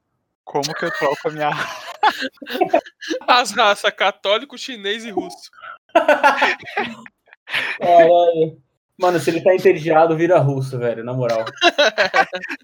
[0.44, 1.50] Como que eu troco a minha
[3.26, 5.50] As raças católico, chinês e russo.
[7.80, 8.62] Caralho.
[8.96, 11.44] Mano, se ele tá entediado, vira russo, velho, na moral.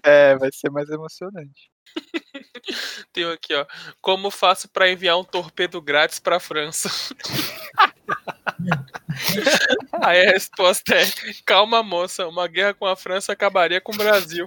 [0.01, 1.70] É, vai ser mais emocionante.
[3.11, 3.65] Tem aqui, ó.
[4.01, 6.89] Como faço pra enviar um torpedo grátis pra França?
[10.03, 11.03] Aí a resposta é:
[11.45, 12.27] calma, moça.
[12.27, 14.45] Uma guerra com a França acabaria com o Brasil.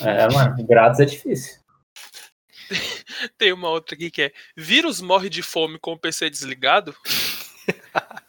[0.00, 1.58] É, mano, grátis é difícil.
[3.38, 6.94] Tem uma outra aqui que é: vírus morre de fome com o PC desligado?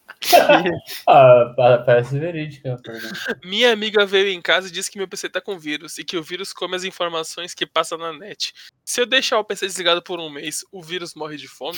[1.08, 2.74] Ah, pa- parece verídica.
[2.74, 3.40] a pergunta.
[3.44, 6.18] Minha amiga veio em casa e disse que meu PC tá com vírus e que
[6.18, 8.54] o vírus come as informações que passa na net.
[8.84, 11.78] Se eu deixar o PC desligado por um mês, o vírus morre de fome?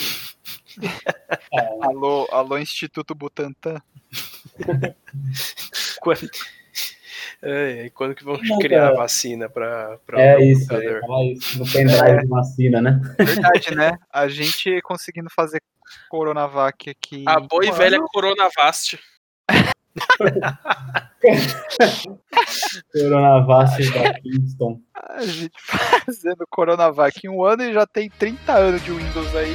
[1.81, 3.81] Alô, alô Instituto Butantan.
[6.01, 6.29] Quando...
[7.41, 8.97] Ai, quando que vão Não, criar a cara.
[8.97, 11.57] vacina pra, pra É o isso, falar isso.
[11.59, 12.99] No pendrive de vacina, né?
[13.17, 13.91] Verdade, né?
[14.11, 15.61] A gente conseguindo fazer
[16.09, 17.23] Coronavac aqui.
[17.27, 18.99] A boa e velha Coronavast.
[22.93, 24.81] Coronavac da Kingston.
[24.95, 25.51] A gente
[26.05, 29.53] fazendo Coronavac em um ano e já tem 30 anos de Windows aí.